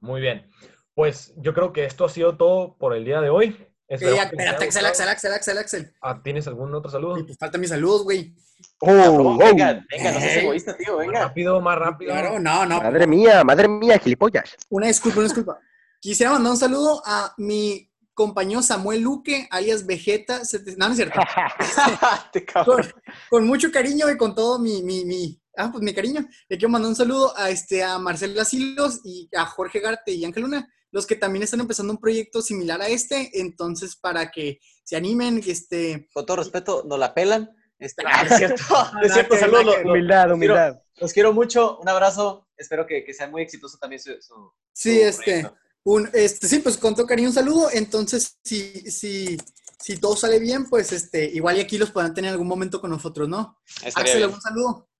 Muy 0.00 0.20
bien. 0.20 0.50
Pues 0.94 1.32
yo 1.36 1.54
creo 1.54 1.72
que 1.72 1.84
esto 1.84 2.04
ha 2.04 2.08
sido 2.08 2.36
todo 2.36 2.76
por 2.78 2.94
el 2.94 3.04
día 3.04 3.20
de 3.20 3.30
hoy. 3.30 3.56
Les 3.88 4.00
espérate, 4.02 4.66
Axel. 4.66 4.86
Axel, 4.86 5.08
Axel, 5.08 5.32
Axel, 5.32 5.58
Axel. 5.58 5.92
Ah, 6.00 6.20
¿Tienes 6.22 6.46
algún 6.46 6.72
otro 6.74 6.90
saludo? 6.90 7.18
Y 7.18 7.24
pues 7.24 7.36
faltan 7.38 7.60
mis 7.60 7.70
saludos, 7.70 8.04
güey. 8.04 8.34
Oh, 8.80 8.90
oh. 8.92 9.38
venga, 9.38 9.84
venga, 9.90 10.12
no 10.12 10.20
seas 10.20 10.36
Eh. 10.36 10.40
egoísta, 10.42 10.76
tío, 10.76 10.96
Más 10.98 11.06
venga. 11.06 11.20
rápido, 11.20 11.60
más 11.60 11.78
rápido. 11.78 12.12
Claro, 12.12 12.38
no, 12.38 12.66
no. 12.66 12.80
Madre 12.80 13.06
mía, 13.06 13.42
madre 13.42 13.66
mía, 13.68 13.98
gilipollas. 13.98 14.54
Una 14.68 14.86
disculpa, 14.86 15.18
una 15.18 15.28
disculpa. 15.28 15.58
Quisiera 15.98 16.32
mandar 16.32 16.52
un 16.52 16.58
saludo 16.58 17.02
a 17.04 17.34
mi 17.38 17.90
compañero 18.14 18.62
Samuel 18.62 19.00
Luque, 19.00 19.48
alias 19.50 19.86
Vegeta. 19.86 20.40
No, 20.76 20.86
no 20.86 20.92
es 20.92 20.96
cierto. 20.96 21.20
Con, 22.64 22.82
con 23.30 23.46
mucho 23.46 23.70
cariño 23.72 24.10
y 24.10 24.16
con 24.16 24.34
todo 24.34 24.58
mi, 24.58 24.82
mi, 24.82 25.04
mi- 25.04 25.39
ah, 25.60 25.68
pues 25.72 25.82
mi 25.84 25.92
cariño. 25.94 26.26
Le 26.48 26.56
quiero 26.58 26.70
mandar 26.70 26.88
un 26.90 26.96
saludo 26.96 27.36
a, 27.36 27.50
este, 27.50 27.82
a 27.82 27.98
Marcela 27.98 28.44
Silos 28.44 29.00
y 29.04 29.28
a 29.36 29.46
Jorge 29.46 29.80
Garte 29.80 30.12
y 30.12 30.24
Ángel 30.24 30.42
Luna, 30.44 30.68
los 30.90 31.06
que 31.06 31.16
también 31.16 31.42
están 31.42 31.60
empezando 31.60 31.92
un 31.92 32.00
proyecto 32.00 32.42
similar 32.42 32.80
a 32.82 32.88
este. 32.88 33.30
Entonces, 33.40 33.96
para 33.96 34.30
que 34.30 34.58
se 34.84 34.96
animen, 34.96 35.40
este, 35.46 36.08
Con 36.12 36.26
todo 36.26 36.38
respeto, 36.38 36.84
nos 36.88 36.98
la 36.98 37.14
pelan. 37.14 37.50
Este, 37.78 38.02
Ah, 38.06 38.26
es 38.28 38.36
cierto, 38.36 38.62
es 39.02 39.12
cierto, 39.12 39.36
saludos. 39.36 39.76
Humildad, 39.84 40.28
los 40.28 40.38
quiero- 40.38 40.54
humildad. 40.54 40.82
Los 41.00 41.12
quiero 41.14 41.32
mucho, 41.32 41.78
un 41.78 41.88
abrazo. 41.88 42.46
Espero 42.56 42.86
que, 42.86 43.04
que 43.04 43.14
sea 43.14 43.26
muy 43.28 43.40
exitoso 43.42 43.78
también 43.78 44.02
su, 44.02 44.10
su- 44.20 44.52
sí, 44.72 44.98
su 45.00 45.06
este, 45.06 45.24
proyecto. 45.24 45.54
un, 45.84 46.10
este, 46.12 46.46
sí, 46.46 46.58
pues 46.58 46.76
con 46.76 46.94
todo 46.94 47.06
cariño 47.06 47.28
un 47.28 47.34
saludo. 47.34 47.70
Entonces, 47.72 48.36
si, 48.44 48.82
si, 48.90 49.38
si 49.78 49.96
todo 49.96 50.14
sale 50.14 50.38
bien, 50.38 50.68
pues 50.68 50.92
este, 50.92 51.24
igual 51.24 51.56
y 51.56 51.60
aquí 51.60 51.78
los 51.78 51.90
podrán 51.90 52.12
tener 52.12 52.28
en 52.28 52.32
algún 52.32 52.48
momento 52.48 52.82
con 52.82 52.90
nosotros, 52.90 53.30
¿no? 53.30 53.58
Estaría 53.76 53.92
Axel, 54.02 54.16
bien. 54.18 54.24
algún 54.24 54.42
saludo. 54.42 54.90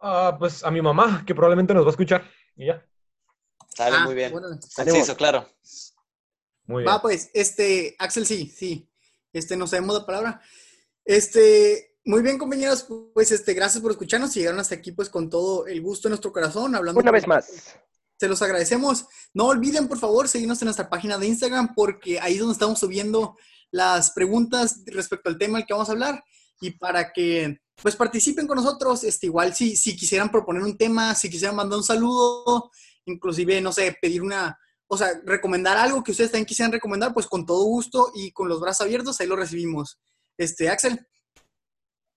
Ah, 0.00 0.36
pues 0.38 0.62
a 0.64 0.70
mi 0.70 0.80
mamá, 0.80 1.24
que 1.26 1.34
probablemente 1.34 1.74
nos 1.74 1.84
va 1.84 1.88
a 1.88 1.90
escuchar. 1.90 2.24
Y 2.56 2.66
ya. 2.66 2.84
Sale 3.74 3.96
Ah, 3.96 4.04
muy 4.04 4.14
bien. 4.14 4.34
órale. 4.34 4.58
Conciso, 4.74 5.16
claro. 5.16 5.48
Muy 6.66 6.82
bien. 6.82 6.94
Va, 6.94 7.00
pues, 7.00 7.30
este, 7.34 7.96
Axel, 7.98 8.26
sí, 8.26 8.46
sí. 8.54 8.88
Este, 9.32 9.56
no 9.56 9.66
sabemos 9.66 9.98
la 9.98 10.06
palabra. 10.06 10.40
Este, 11.04 11.96
muy 12.04 12.22
bien, 12.22 12.38
compañeros, 12.38 12.86
pues, 13.14 13.32
este, 13.32 13.54
gracias 13.54 13.82
por 13.82 13.90
escucharnos 13.90 14.34
y 14.36 14.40
llegaron 14.40 14.60
hasta 14.60 14.74
aquí, 14.74 14.92
pues, 14.92 15.08
con 15.08 15.30
todo 15.30 15.66
el 15.66 15.80
gusto 15.80 16.08
en 16.08 16.10
nuestro 16.10 16.32
corazón, 16.32 16.74
hablando. 16.74 17.00
Una 17.00 17.10
vez 17.10 17.26
más. 17.26 17.76
Se 18.18 18.28
los 18.28 18.42
agradecemos. 18.42 19.06
No 19.32 19.46
olviden, 19.46 19.86
por 19.88 19.98
favor, 19.98 20.28
seguirnos 20.28 20.60
en 20.60 20.66
nuestra 20.66 20.90
página 20.90 21.18
de 21.18 21.26
Instagram, 21.28 21.74
porque 21.74 22.18
ahí 22.20 22.34
es 22.34 22.40
donde 22.40 22.52
estamos 22.54 22.78
subiendo 22.78 23.36
las 23.70 24.10
preguntas 24.10 24.82
respecto 24.86 25.28
al 25.30 25.38
tema 25.38 25.58
del 25.58 25.66
que 25.66 25.72
vamos 25.74 25.88
a 25.88 25.92
hablar 25.92 26.24
y 26.60 26.72
para 26.72 27.12
que, 27.12 27.60
pues, 27.82 27.96
participen 27.96 28.46
con 28.46 28.56
nosotros. 28.56 29.04
Este, 29.04 29.26
igual, 29.26 29.54
si, 29.54 29.76
si 29.76 29.96
quisieran 29.96 30.30
proponer 30.30 30.62
un 30.62 30.76
tema, 30.76 31.14
si 31.14 31.28
quisieran 31.30 31.56
mandar 31.56 31.78
un 31.78 31.84
saludo, 31.84 32.70
inclusive, 33.06 33.60
no 33.60 33.72
sé, 33.72 33.96
pedir 34.00 34.22
una, 34.22 34.58
o 34.86 34.96
sea, 34.96 35.08
recomendar 35.24 35.76
algo 35.76 36.02
que 36.02 36.10
ustedes 36.12 36.30
también 36.30 36.46
quisieran 36.46 36.72
recomendar, 36.72 37.12
pues 37.14 37.26
con 37.26 37.46
todo 37.46 37.64
gusto 37.64 38.10
y 38.14 38.32
con 38.32 38.48
los 38.48 38.60
brazos 38.60 38.82
abiertos, 38.86 39.20
ahí 39.20 39.26
lo 39.26 39.36
recibimos. 39.36 39.98
Este, 40.36 40.68
Axel, 40.68 41.06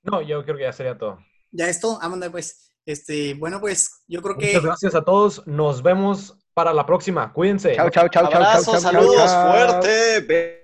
No, 0.04 0.22
yo 0.22 0.44
creo 0.44 0.58
que 0.58 0.64
ya 0.64 0.74
sería 0.74 0.98
todo. 0.98 1.20
ya 1.52 1.68
esto, 1.70 2.00
Amanda, 2.02 2.30
pues, 2.32 2.72
este, 2.86 3.36
bueno, 3.36 3.60
pues 3.60 4.04
yo 4.08 4.22
creo 4.22 4.36
que 4.38 4.48
Muchas 4.48 4.64
gracias 4.64 4.96
a 4.96 5.04
todos. 5.04 5.46
Nos 5.48 5.84
vemos 5.84 6.36
para 6.54 6.74
la 6.74 6.86
próxima. 6.86 7.32
Cuídense. 7.32 7.76
Chao, 7.76 7.90
chao, 7.92 8.08
chao, 8.10 8.26
Abrazos, 8.26 8.66
chao, 8.66 8.74
chao, 8.82 8.92
saludos, 8.92 9.26
chao. 9.32 9.52
fuerte. 9.52 10.20
be- 10.22 10.62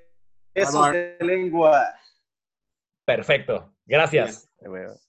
Besos 0.56 0.92
de 0.92 1.18
lengua. 1.22 1.88
Perfecto. 3.06 3.76
Gracias. 3.86 4.47
Eh, 4.68 4.70
bueno. 4.70 5.00